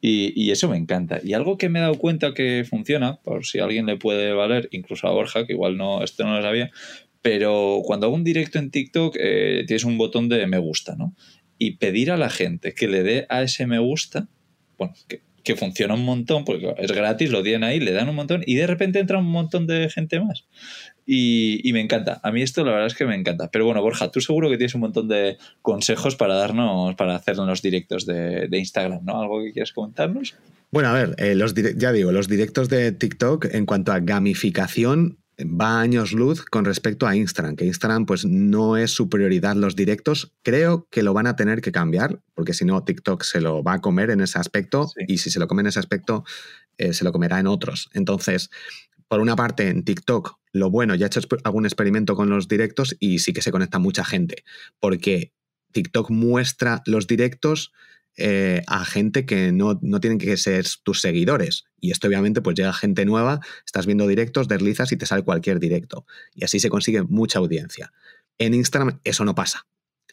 Y, 0.00 0.32
y, 0.38 0.50
eso 0.50 0.68
me 0.68 0.76
encanta. 0.76 1.20
Y 1.24 1.32
algo 1.32 1.56
que 1.56 1.70
me 1.70 1.78
he 1.78 1.82
dado 1.82 1.94
cuenta 1.94 2.34
que 2.34 2.66
funciona, 2.68 3.20
por 3.22 3.46
si 3.46 3.60
a 3.60 3.64
alguien 3.64 3.86
le 3.86 3.96
puede 3.96 4.34
valer, 4.34 4.68
incluso 4.70 5.06
a 5.06 5.12
Borja, 5.12 5.46
que 5.46 5.54
igual 5.54 5.78
no, 5.78 6.02
esto 6.04 6.24
no 6.24 6.36
lo 6.36 6.42
sabía, 6.42 6.70
pero 7.24 7.80
cuando 7.86 8.04
hago 8.04 8.14
un 8.14 8.22
directo 8.22 8.58
en 8.58 8.70
TikTok 8.70 9.16
eh, 9.18 9.64
tienes 9.66 9.84
un 9.84 9.96
botón 9.96 10.28
de 10.28 10.46
me 10.46 10.58
gusta, 10.58 10.94
¿no? 10.94 11.14
Y 11.56 11.78
pedir 11.78 12.10
a 12.10 12.18
la 12.18 12.28
gente 12.28 12.74
que 12.74 12.86
le 12.86 13.02
dé 13.02 13.24
a 13.30 13.40
ese 13.40 13.66
me 13.66 13.78
gusta, 13.78 14.28
bueno, 14.76 14.92
que, 15.08 15.56
funciona 15.56 15.94
un 15.94 16.04
montón, 16.04 16.44
porque 16.44 16.74
es 16.76 16.92
gratis, 16.92 17.30
lo 17.30 17.42
tienen 17.42 17.64
ahí, 17.64 17.80
le 17.80 17.92
dan 17.92 18.10
un 18.10 18.14
montón 18.14 18.42
y 18.46 18.56
de 18.56 18.66
repente 18.66 18.98
entra 18.98 19.18
un 19.18 19.30
montón 19.30 19.66
de 19.66 19.88
gente 19.88 20.20
más. 20.20 20.44
Y, 21.06 21.70
me 21.72 21.80
encanta. 21.80 22.20
A 22.22 22.30
mí 22.30 22.42
esto 22.42 22.62
la 22.62 22.72
verdad 22.72 22.88
es 22.88 22.94
que 22.94 23.06
me 23.06 23.14
encanta. 23.14 23.50
Pero 23.50 23.64
bueno, 23.64 23.80
Borja, 23.80 24.10
tú 24.10 24.20
seguro 24.20 24.50
que 24.50 24.58
tienes 24.58 24.74
un 24.74 24.82
montón 24.82 25.08
de 25.08 25.38
consejos 25.62 26.16
para 26.16 26.34
darnos, 26.34 26.94
para 26.94 27.14
hacer 27.14 27.38
los 27.38 27.62
directos 27.62 28.04
de, 28.04 28.48
Instagram, 28.52 29.02
¿no? 29.02 29.22
¿Algo 29.22 29.42
que 29.42 29.52
quieras 29.52 29.72
comentarnos? 29.72 30.34
Bueno, 30.70 30.90
a 30.90 30.92
ver, 30.92 31.14
eh, 31.18 31.38
ya 31.76 31.92
digo, 31.92 32.12
los 32.12 32.28
directos 32.28 32.68
de 32.68 32.92
TikTok 32.92 33.46
en 33.52 33.64
cuanto 33.64 33.92
a 33.92 34.00
gamificación 34.00 35.23
va 35.40 35.78
a 35.78 35.80
años 35.80 36.12
luz 36.12 36.44
con 36.44 36.64
respecto 36.64 37.06
a 37.06 37.16
Instagram, 37.16 37.56
que 37.56 37.64
Instagram 37.64 38.06
pues 38.06 38.24
no 38.24 38.76
es 38.76 38.92
su 38.92 39.08
prioridad 39.08 39.56
los 39.56 39.76
directos. 39.76 40.32
Creo 40.42 40.86
que 40.90 41.02
lo 41.02 41.12
van 41.12 41.26
a 41.26 41.36
tener 41.36 41.60
que 41.60 41.72
cambiar, 41.72 42.20
porque 42.34 42.54
si 42.54 42.64
no 42.64 42.84
TikTok 42.84 43.22
se 43.22 43.40
lo 43.40 43.62
va 43.62 43.74
a 43.74 43.80
comer 43.80 44.10
en 44.10 44.20
ese 44.20 44.38
aspecto 44.38 44.90
y 45.08 45.18
si 45.18 45.30
se 45.30 45.38
lo 45.38 45.48
come 45.48 45.62
en 45.62 45.68
ese 45.68 45.80
aspecto 45.80 46.24
eh, 46.78 46.92
se 46.92 47.04
lo 47.04 47.12
comerá 47.12 47.38
en 47.38 47.46
otros. 47.46 47.90
Entonces, 47.94 48.50
por 49.08 49.20
una 49.20 49.36
parte 49.36 49.68
en 49.68 49.84
TikTok, 49.84 50.38
lo 50.52 50.70
bueno, 50.70 50.94
ya 50.94 51.06
he 51.06 51.08
hecho 51.08 51.20
algún 51.44 51.66
experimento 51.66 52.16
con 52.16 52.30
los 52.30 52.48
directos 52.48 52.96
y 52.98 53.18
sí 53.18 53.32
que 53.32 53.42
se 53.42 53.52
conecta 53.52 53.78
mucha 53.78 54.04
gente, 54.04 54.44
porque 54.80 55.32
TikTok 55.72 56.10
muestra 56.10 56.82
los 56.86 57.06
directos 57.06 57.72
eh, 58.16 58.62
a 58.66 58.84
gente 58.84 59.26
que 59.26 59.52
no, 59.52 59.78
no, 59.82 60.00
tienen 60.00 60.18
que 60.18 60.36
ser 60.36 60.66
tus 60.82 61.00
seguidores. 61.00 61.64
Y 61.80 61.90
esto 61.90 62.06
obviamente 62.06 62.42
pues 62.42 62.56
llega 62.56 62.72
gente 62.72 63.04
nueva, 63.04 63.40
estás 63.66 63.86
viendo 63.86 64.06
directos, 64.06 64.48
deslizas 64.48 64.92
y 64.92 64.96
te 64.96 65.06
sale 65.06 65.22
cualquier 65.22 65.58
directo. 65.60 66.06
Y 66.34 66.44
así 66.44 66.60
se 66.60 66.70
consigue 66.70 67.02
mucha 67.02 67.38
audiencia. 67.38 67.92
En 68.38 68.54
Instagram 68.54 69.00
eso 69.04 69.24
no 69.24 69.34
pasa. 69.34 69.66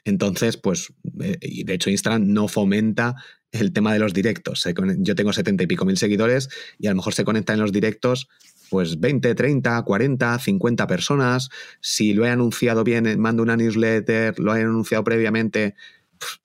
Entonces, 0.04 0.58
pues, 0.58 0.94
eh, 1.22 1.38
y 1.42 1.64
de 1.64 1.76
hecho 1.76 1.90
Instagram 1.90 2.34
no 2.34 2.48
fomenta 2.48 3.16
el 3.52 3.74
tema 3.74 3.94
de 3.94 4.00
los 4.00 4.14
directos. 4.14 4.66
Yo 4.98 5.16
tengo 5.16 5.34
setenta 5.34 5.64
y 5.64 5.68
pico 5.68 5.86
mil 5.86 5.98
seguidores 5.98 6.50
y 6.80 6.88
a 6.88 6.92
lo 6.92 6.96
mejor 6.96 7.14
se 7.14 7.26
conectan 7.26 7.56
en 7.56 7.62
los 7.62 7.72
directos 7.72 8.28
pues 8.72 9.02
20, 9.02 9.36
30, 9.36 9.84
40, 9.84 10.40
50 10.40 10.88
personas. 10.88 11.50
Si 11.82 12.14
lo 12.14 12.26
he 12.26 12.30
anunciado 12.30 12.86
bien, 12.86 13.20
mando 13.20 13.44
una 13.44 13.58
newsletter, 13.58 14.40
lo 14.40 14.56
he 14.56 14.62
anunciado 14.62 15.04
previamente, 15.04 15.76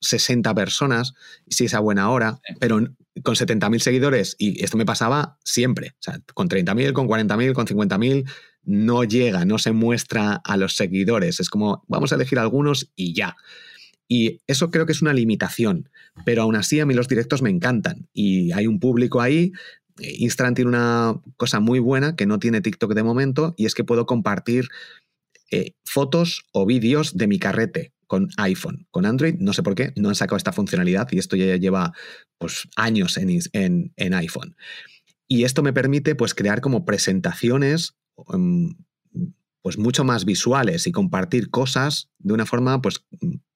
60 0.00 0.54
personas, 0.54 1.14
si 1.48 1.66
es 1.66 1.74
a 1.74 1.80
buena 1.80 2.10
hora, 2.10 2.40
pero 2.60 2.80
con 3.22 3.34
70.000 3.34 3.78
seguidores, 3.78 4.36
y 4.38 4.62
esto 4.62 4.76
me 4.76 4.84
pasaba 4.84 5.38
siempre, 5.44 5.94
o 5.98 6.02
sea, 6.02 6.20
con 6.34 6.48
30.000, 6.48 6.92
con 6.92 7.08
40.000, 7.08 7.52
con 7.52 7.66
50.000, 7.66 8.28
no 8.64 9.04
llega, 9.04 9.44
no 9.44 9.58
se 9.58 9.72
muestra 9.72 10.34
a 10.34 10.56
los 10.56 10.76
seguidores, 10.76 11.40
es 11.40 11.48
como, 11.48 11.84
vamos 11.88 12.12
a 12.12 12.16
elegir 12.16 12.38
algunos 12.38 12.90
y 12.96 13.14
ya. 13.14 13.36
Y 14.08 14.40
eso 14.46 14.70
creo 14.70 14.86
que 14.86 14.92
es 14.92 15.02
una 15.02 15.12
limitación, 15.12 15.88
pero 16.24 16.42
aún 16.42 16.56
así 16.56 16.78
a 16.78 16.86
mí 16.86 16.94
los 16.94 17.08
directos 17.08 17.42
me 17.42 17.50
encantan 17.50 18.08
y 18.12 18.52
hay 18.52 18.66
un 18.66 18.78
público 18.78 19.20
ahí. 19.20 19.52
Instagram 19.98 20.54
tiene 20.54 20.68
una 20.68 21.20
cosa 21.36 21.58
muy 21.58 21.80
buena 21.80 22.14
que 22.14 22.26
no 22.26 22.38
tiene 22.38 22.60
TikTok 22.60 22.94
de 22.94 23.02
momento 23.02 23.54
y 23.56 23.66
es 23.66 23.74
que 23.74 23.82
puedo 23.82 24.06
compartir 24.06 24.68
eh, 25.50 25.72
fotos 25.84 26.44
o 26.52 26.66
vídeos 26.66 27.16
de 27.16 27.26
mi 27.26 27.38
carrete 27.38 27.95
con 28.06 28.28
iPhone. 28.36 28.86
Con 28.90 29.06
Android, 29.06 29.34
no 29.38 29.52
sé 29.52 29.62
por 29.62 29.74
qué, 29.74 29.92
no 29.96 30.08
han 30.08 30.14
sacado 30.14 30.36
esta 30.36 30.52
funcionalidad 30.52 31.08
y 31.10 31.18
esto 31.18 31.36
ya 31.36 31.56
lleva 31.56 31.92
pues, 32.38 32.68
años 32.76 33.16
en, 33.16 33.92
en, 33.96 34.14
iPhone. 34.14 34.56
Y 35.28 35.44
esto 35.44 35.62
me 35.62 35.72
permite 35.72 36.14
pues, 36.14 36.34
crear 36.34 36.60
como 36.60 36.84
presentaciones 36.84 37.96
em, 38.32 38.76
pues, 39.62 39.78
mucho 39.78 40.04
más 40.04 40.24
visuales 40.24 40.86
y 40.86 40.92
compartir 40.92 41.50
cosas 41.50 42.08
de 42.18 42.34
una 42.34 42.46
forma 42.46 42.80
pues, 42.80 43.04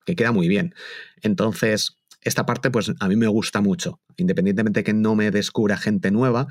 que 0.04 0.16
queda 0.16 0.32
muy 0.32 0.48
bien. 0.48 0.74
Entonces, 1.22 1.96
esta 2.22 2.44
parte 2.46 2.70
pues 2.70 2.92
a 2.98 3.08
mí 3.08 3.16
me 3.16 3.28
gusta 3.28 3.60
mucho. 3.60 4.00
Independientemente 4.16 4.80
de 4.80 4.84
que 4.84 4.92
no 4.92 5.14
me 5.14 5.30
descubra 5.30 5.76
gente 5.76 6.10
nueva, 6.10 6.48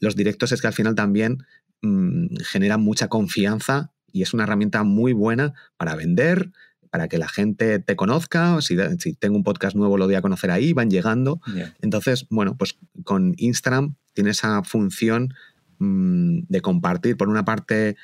los 0.00 0.16
directos 0.16 0.52
es 0.52 0.60
que 0.60 0.66
al 0.66 0.72
final 0.72 0.94
también 0.94 1.44
mm, 1.82 2.36
generan 2.44 2.80
mucha 2.80 3.08
confianza 3.08 3.92
y 4.12 4.22
es 4.22 4.34
una 4.34 4.44
herramienta 4.44 4.82
muy 4.82 5.12
buena 5.12 5.54
para 5.76 5.94
vender, 5.94 6.50
para 6.92 7.08
que 7.08 7.16
la 7.16 7.26
gente 7.26 7.78
te 7.78 7.96
conozca. 7.96 8.60
Si, 8.60 8.76
si, 8.98 9.14
tengo 9.14 9.34
un 9.34 9.42
podcast 9.42 9.74
nuevo, 9.74 9.96
lo 9.96 10.04
voy 10.04 10.14
a 10.14 10.20
conocer 10.20 10.50
ahí, 10.50 10.74
van 10.74 10.90
llegando. 10.90 11.40
Entonces, 11.80 12.26
bueno, 12.28 12.54
pues 12.58 12.76
con 13.02 13.32
Instagram 13.38 13.94
tiene 14.12 14.28
esa 14.28 14.62
función 14.62 15.32
mm, 15.78 16.40
de 16.50 16.60
compartir, 16.60 17.16
por 17.16 17.30
una 17.30 17.46
parte, 17.46 17.96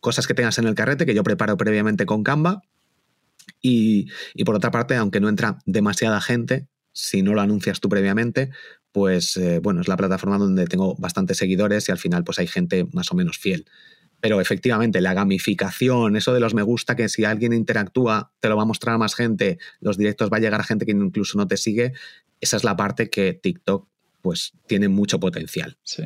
cosas 0.00 0.26
que 0.26 0.34
tengas 0.34 0.58
en 0.58 0.66
el 0.66 0.74
carrete 0.74 1.06
que 1.06 1.14
yo 1.14 1.22
preparo 1.22 1.56
previamente 1.56 2.06
con 2.06 2.24
Canva. 2.24 2.60
Y, 3.62 4.08
por 4.44 4.56
otra 4.56 4.72
parte, 4.72 4.96
aunque 4.96 5.20
no 5.20 5.28
entra 5.28 5.60
demasiada 5.64 6.20
gente, 6.20 6.66
si 6.92 7.22
no 7.22 7.34
lo 7.34 7.40
anuncias 7.40 7.78
tú 7.78 7.88
previamente, 7.88 8.50
pues 8.90 9.36
eh, 9.36 9.60
bueno, 9.62 9.80
es 9.80 9.86
la 9.86 9.96
plataforma 9.96 10.38
donde 10.38 10.66
tengo 10.66 10.96
bastantes 10.96 11.36
seguidores 11.36 11.88
y 11.88 11.92
al 11.92 11.98
final 11.98 12.24
pues 12.24 12.40
hay 12.40 12.48
gente 12.48 12.88
más 12.92 13.12
o 13.12 13.14
menos 13.14 13.38
fiel. 13.38 13.64
Pero 14.20 14.40
efectivamente, 14.40 15.00
la 15.00 15.14
gamificación, 15.14 16.16
eso 16.16 16.34
de 16.34 16.40
los 16.40 16.54
me 16.54 16.62
gusta, 16.62 16.96
que 16.96 17.08
si 17.08 17.24
alguien 17.24 17.52
interactúa, 17.52 18.32
te 18.40 18.48
lo 18.48 18.56
va 18.56 18.62
a 18.62 18.66
mostrar 18.66 18.96
a 18.96 18.98
más 18.98 19.14
gente, 19.14 19.58
los 19.80 19.96
directos 19.96 20.30
va 20.30 20.38
a 20.38 20.40
llegar 20.40 20.60
a 20.60 20.64
gente 20.64 20.86
que 20.86 20.92
incluso 20.92 21.38
no 21.38 21.46
te 21.46 21.56
sigue, 21.56 21.92
esa 22.40 22.56
es 22.56 22.64
la 22.64 22.76
parte 22.76 23.10
que 23.10 23.32
TikTok 23.34 23.86
pues 24.20 24.52
tiene 24.66 24.88
mucho 24.88 25.20
potencial. 25.20 25.76
Sí. 25.84 26.04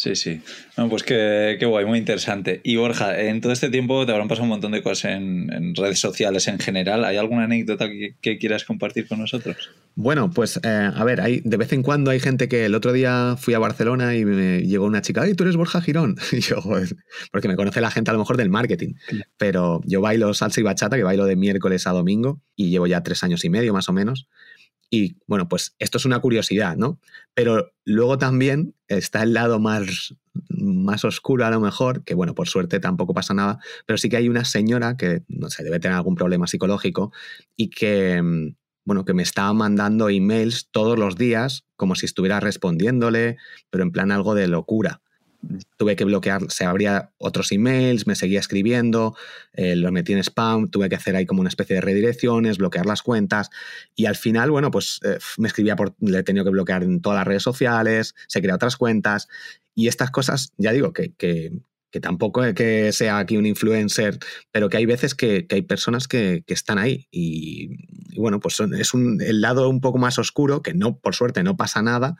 Sí, 0.00 0.16
sí. 0.16 0.40
pues 0.88 1.02
qué, 1.02 1.58
guay, 1.60 1.84
muy 1.84 1.98
interesante. 1.98 2.62
Y 2.64 2.76
Borja, 2.76 3.20
en 3.20 3.42
todo 3.42 3.52
este 3.52 3.68
tiempo 3.68 4.06
te 4.06 4.12
habrán 4.12 4.28
pasado 4.28 4.44
un 4.44 4.48
montón 4.48 4.72
de 4.72 4.82
cosas 4.82 5.12
en, 5.12 5.74
redes 5.74 5.98
sociales 5.98 6.48
en 6.48 6.58
general. 6.58 7.04
¿Hay 7.04 7.18
alguna 7.18 7.44
anécdota 7.44 7.86
que, 8.22 8.38
quieras 8.38 8.64
compartir 8.64 9.06
con 9.06 9.18
nosotros? 9.18 9.68
Bueno, 9.96 10.30
pues 10.30 10.58
eh, 10.62 10.90
a 10.94 11.04
ver, 11.04 11.20
hay, 11.20 11.42
de 11.44 11.56
vez 11.58 11.74
en 11.74 11.82
cuando 11.82 12.10
hay 12.10 12.18
gente 12.18 12.48
que 12.48 12.64
el 12.64 12.74
otro 12.74 12.94
día 12.94 13.36
fui 13.38 13.52
a 13.52 13.58
Barcelona 13.58 14.16
y 14.16 14.24
me 14.24 14.62
llegó 14.62 14.86
una 14.86 15.02
chica, 15.02 15.20
¡ay, 15.20 15.34
tú 15.34 15.44
eres 15.44 15.56
Borja 15.56 15.82
Girón! 15.82 16.16
Y 16.32 16.40
yo, 16.40 16.62
porque 17.30 17.48
me 17.48 17.56
conoce 17.56 17.82
la 17.82 17.90
gente 17.90 18.10
a 18.10 18.14
lo 18.14 18.20
mejor 18.20 18.38
del 18.38 18.48
marketing. 18.48 18.94
Pero 19.36 19.82
yo 19.84 20.00
bailo 20.00 20.32
salsa 20.32 20.60
y 20.60 20.62
bachata, 20.62 20.96
que 20.96 21.02
bailo 21.02 21.26
de 21.26 21.36
miércoles 21.36 21.86
a 21.86 21.90
domingo 21.90 22.40
y 22.56 22.70
llevo 22.70 22.86
ya 22.86 23.02
tres 23.02 23.22
años 23.22 23.44
y 23.44 23.50
medio 23.50 23.74
más 23.74 23.90
o 23.90 23.92
menos. 23.92 24.28
Y 24.90 25.16
bueno, 25.28 25.48
pues 25.48 25.76
esto 25.78 25.98
es 25.98 26.04
una 26.04 26.18
curiosidad, 26.18 26.76
¿no? 26.76 26.98
Pero 27.32 27.72
luego 27.84 28.18
también 28.18 28.74
está 28.88 29.22
el 29.22 29.32
lado 29.32 29.60
más, 29.60 30.14
más 30.48 31.04
oscuro 31.04 31.46
a 31.46 31.50
lo 31.50 31.60
mejor, 31.60 32.02
que 32.02 32.14
bueno, 32.14 32.34
por 32.34 32.48
suerte 32.48 32.80
tampoco 32.80 33.14
pasa 33.14 33.32
nada, 33.32 33.60
pero 33.86 33.96
sí 33.98 34.08
que 34.08 34.16
hay 34.16 34.28
una 34.28 34.44
señora 34.44 34.96
que, 34.96 35.22
no 35.28 35.48
sé, 35.48 35.62
debe 35.62 35.78
tener 35.78 35.96
algún 35.96 36.16
problema 36.16 36.48
psicológico 36.48 37.12
y 37.56 37.70
que, 37.70 38.20
mm, 38.20 38.56
bueno, 38.84 39.04
que 39.04 39.14
me 39.14 39.22
está 39.22 39.52
mandando 39.52 40.08
emails 40.08 40.68
todos 40.72 40.98
los 40.98 41.16
días 41.16 41.64
como 41.76 41.94
si 41.94 42.06
estuviera 42.06 42.40
respondiéndole, 42.40 43.36
pero 43.70 43.84
en 43.84 43.92
plan 43.92 44.10
algo 44.10 44.34
de 44.34 44.48
locura. 44.48 45.02
Tuve 45.76 45.96
que 45.96 46.04
bloquear, 46.04 46.42
se 46.50 46.64
abría 46.64 47.12
otros 47.18 47.52
emails, 47.52 48.06
me 48.06 48.14
seguía 48.14 48.40
escribiendo, 48.40 49.16
eh, 49.52 49.76
los 49.76 49.92
metí 49.92 50.12
en 50.12 50.18
spam, 50.18 50.68
tuve 50.68 50.88
que 50.88 50.96
hacer 50.96 51.16
ahí 51.16 51.26
como 51.26 51.40
una 51.40 51.48
especie 51.48 51.76
de 51.76 51.80
redirecciones, 51.80 52.58
bloquear 52.58 52.86
las 52.86 53.02
cuentas 53.02 53.50
y 53.94 54.06
al 54.06 54.16
final, 54.16 54.50
bueno, 54.50 54.70
pues 54.70 55.00
eh, 55.04 55.18
me 55.38 55.48
escribía 55.48 55.76
por, 55.76 55.94
le 56.00 56.18
he 56.18 56.22
tenido 56.22 56.44
que 56.44 56.50
bloquear 56.50 56.82
en 56.82 57.00
todas 57.00 57.18
las 57.18 57.26
redes 57.26 57.42
sociales, 57.42 58.14
se 58.28 58.40
crean 58.40 58.56
otras 58.56 58.76
cuentas 58.76 59.28
y 59.74 59.88
estas 59.88 60.10
cosas, 60.10 60.52
ya 60.58 60.72
digo, 60.72 60.92
que, 60.92 61.12
que, 61.14 61.52
tampoco 62.00 62.44
es 62.44 62.54
que 62.54 62.92
sea 62.92 63.18
aquí 63.18 63.36
un 63.36 63.46
influencer, 63.46 64.18
pero 64.52 64.68
que 64.68 64.76
hay 64.76 64.86
veces 64.86 65.16
que, 65.16 65.46
hay 65.50 65.62
personas 65.62 66.06
que, 66.06 66.44
están 66.46 66.78
ahí 66.78 67.08
y, 67.10 67.70
bueno, 68.16 68.38
pues 68.38 68.60
es 68.60 68.94
un, 68.94 69.20
el 69.20 69.40
lado 69.40 69.68
un 69.68 69.80
poco 69.80 69.98
más 69.98 70.18
oscuro, 70.18 70.62
que 70.62 70.72
no, 70.72 70.98
por 70.98 71.16
suerte, 71.16 71.42
no 71.42 71.56
pasa 71.56 71.82
nada, 71.82 72.16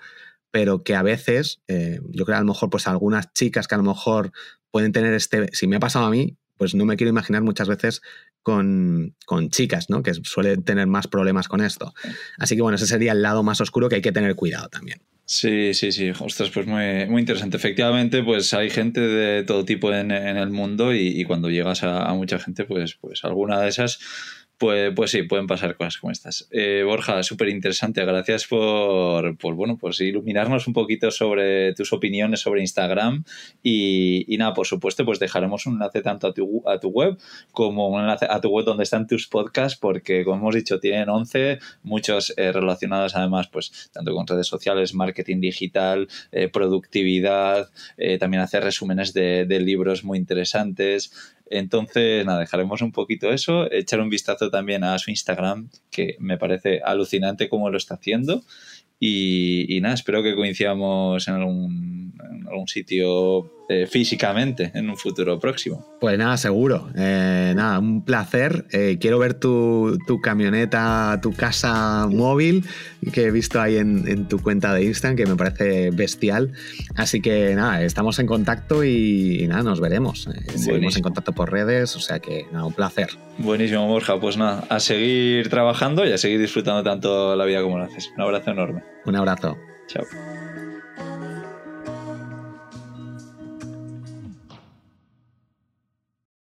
pero 0.50 0.82
que 0.82 0.94
a 0.94 1.02
veces, 1.02 1.60
eh, 1.68 2.00
yo 2.10 2.24
creo 2.24 2.38
a 2.38 2.40
lo 2.40 2.46
mejor, 2.46 2.70
pues 2.70 2.86
algunas 2.86 3.32
chicas 3.32 3.68
que 3.68 3.74
a 3.74 3.78
lo 3.78 3.84
mejor 3.84 4.32
pueden 4.70 4.92
tener 4.92 5.14
este, 5.14 5.48
si 5.52 5.66
me 5.66 5.76
ha 5.76 5.80
pasado 5.80 6.06
a 6.06 6.10
mí, 6.10 6.36
pues 6.56 6.74
no 6.74 6.84
me 6.84 6.96
quiero 6.96 7.10
imaginar 7.10 7.42
muchas 7.42 7.68
veces 7.68 8.02
con, 8.42 9.14
con, 9.24 9.48
chicas, 9.48 9.88
¿no? 9.88 10.02
Que 10.02 10.12
suelen 10.14 10.62
tener 10.62 10.86
más 10.86 11.08
problemas 11.08 11.48
con 11.48 11.62
esto. 11.62 11.94
Así 12.38 12.54
que 12.54 12.62
bueno, 12.62 12.76
ese 12.76 12.86
sería 12.86 13.12
el 13.12 13.22
lado 13.22 13.42
más 13.42 13.60
oscuro 13.60 13.88
que 13.88 13.96
hay 13.96 14.02
que 14.02 14.12
tener 14.12 14.34
cuidado 14.34 14.68
también. 14.68 15.00
Sí, 15.24 15.74
sí, 15.74 15.92
sí. 15.92 16.10
Ostras, 16.10 16.50
pues 16.50 16.66
muy, 16.66 17.06
muy 17.06 17.20
interesante. 17.20 17.56
Efectivamente, 17.56 18.22
pues 18.22 18.52
hay 18.52 18.68
gente 18.68 19.00
de 19.00 19.44
todo 19.44 19.64
tipo 19.64 19.92
en, 19.92 20.10
en 20.10 20.36
el 20.36 20.50
mundo 20.50 20.92
y, 20.92 21.24
cuando 21.24 21.48
llegas 21.48 21.84
a, 21.84 22.02
a, 22.02 22.14
mucha 22.14 22.38
gente, 22.40 22.64
pues, 22.64 22.96
pues 23.00 23.24
alguna 23.24 23.60
de 23.60 23.68
esas 23.68 24.00
pues, 24.61 24.92
pues 24.94 25.11
sí, 25.11 25.23
pueden 25.23 25.46
pasar 25.46 25.75
cosas 25.75 25.96
como 25.96 26.12
estas. 26.12 26.46
Eh, 26.51 26.83
Borja, 26.85 27.23
súper 27.23 27.49
interesante. 27.49 28.05
Gracias 28.05 28.46
por, 28.46 29.35
bueno, 29.55 29.79
pues 29.79 29.99
iluminarnos 30.03 30.66
un 30.66 30.75
poquito 30.75 31.11
sobre 31.11 31.73
tus 31.73 31.94
opiniones 31.94 32.40
sobre 32.40 32.61
Instagram. 32.61 33.25
Y, 33.62 34.37
nada, 34.38 34.53
por 34.53 34.66
supuesto, 34.66 35.03
pues 35.07 35.18
dejaremos 35.18 35.64
un 35.64 35.75
enlace 35.75 36.03
tanto 36.03 36.27
a 36.27 36.35
tu, 36.35 36.62
a 36.68 36.79
tu 36.79 36.90
web 36.90 37.16
como 37.53 37.88
un 37.88 38.03
enlace 38.03 38.27
a 38.29 38.38
tu 38.42 38.51
web 38.51 38.66
donde 38.66 38.83
están 38.83 39.07
tus 39.07 39.29
podcasts, 39.29 39.79
porque 39.79 40.25
como 40.27 40.37
hemos 40.37 40.55
dicho, 40.55 40.79
tienen 40.79 41.09
11, 41.09 41.59
muchos 41.83 42.35
eh, 42.37 42.53
relacionados 42.53 43.16
además, 43.16 43.49
pues 43.49 43.88
tanto 43.94 44.14
con 44.14 44.27
redes 44.27 44.46
sociales, 44.46 44.92
marketing 44.92 45.40
digital, 45.40 46.07
eh, 46.33 46.49
productividad, 46.49 47.70
también 48.18 48.42
hacer 48.42 48.62
resúmenes 48.62 49.14
de 49.14 49.61
libros 49.61 50.05
muy 50.05 50.18
interesantes. 50.18 51.39
Entonces, 51.50 52.24
nada, 52.24 52.38
dejaremos 52.38 52.80
un 52.80 52.92
poquito 52.92 53.30
eso, 53.32 53.70
echar 53.70 54.00
un 54.00 54.08
vistazo 54.08 54.50
también 54.50 54.84
a 54.84 54.98
su 54.98 55.10
Instagram, 55.10 55.68
que 55.90 56.16
me 56.20 56.38
parece 56.38 56.80
alucinante 56.82 57.48
cómo 57.48 57.68
lo 57.70 57.76
está 57.76 57.94
haciendo. 57.94 58.42
Y, 59.00 59.78
nada, 59.82 59.94
espero 59.94 60.22
que 60.22 60.36
coincidamos 60.36 61.26
en 61.26 61.34
algún, 61.34 62.14
en 62.20 62.46
algún 62.46 62.68
sitio 62.68 63.50
eh, 63.72 63.87
físicamente 63.87 64.72
en 64.74 64.90
un 64.90 64.96
futuro 64.96 65.38
próximo. 65.38 65.87
Pues 66.00 66.18
nada, 66.18 66.37
seguro. 66.37 66.90
Eh, 66.96 67.52
nada, 67.54 67.78
un 67.78 68.04
placer. 68.04 68.66
Eh, 68.72 68.98
quiero 69.00 69.20
ver 69.20 69.35
tu, 69.35 69.96
camioneta, 70.20 71.20
tu 71.22 71.33
casa 71.33 72.09
móvil 72.11 72.64
que 73.12 73.26
he 73.26 73.30
visto 73.30 73.61
ahí 73.61 73.76
en, 73.76 74.26
tu 74.26 74.42
cuenta 74.42 74.74
de 74.74 74.83
Instagram, 74.83 75.16
que 75.16 75.24
me 75.24 75.37
parece 75.37 75.92
bestial. 75.92 76.50
Así 76.96 77.20
que 77.20 77.54
nada, 77.54 77.85
estamos 77.85 78.18
en 78.18 78.26
contacto 78.26 78.83
y, 78.83 79.46
nada, 79.46 79.62
nos 79.62 79.80
veremos. 79.80 80.28
seguimos 80.56 80.96
en 80.96 81.02
contacto 81.04 81.30
por 81.30 81.52
redes, 81.52 81.94
o 81.94 82.00
sea 82.00 82.18
que 82.18 82.46
nada, 82.50 82.64
un 82.64 82.72
placer. 82.72 83.11
Buenísimo, 83.38 83.87
Borja. 83.87 84.18
Pues 84.18 84.37
nada, 84.37 84.64
a 84.68 84.80
seguir 84.80 85.48
trabajando 85.48 86.04
y 86.04 86.11
a 86.11 86.18
seguir 86.18 86.40
disfrutando 86.40 86.83
tanto 86.83 87.37
la 87.37 87.44
vida 87.44 87.62
como 87.62 87.78
lo 87.78 87.85
haces. 87.85 88.11
Un 88.16 88.22
abrazo 88.22 88.50
enorme. 88.50 88.83
Un 89.04 89.14
abrazo. 89.14 89.56
Chao. 89.87 90.39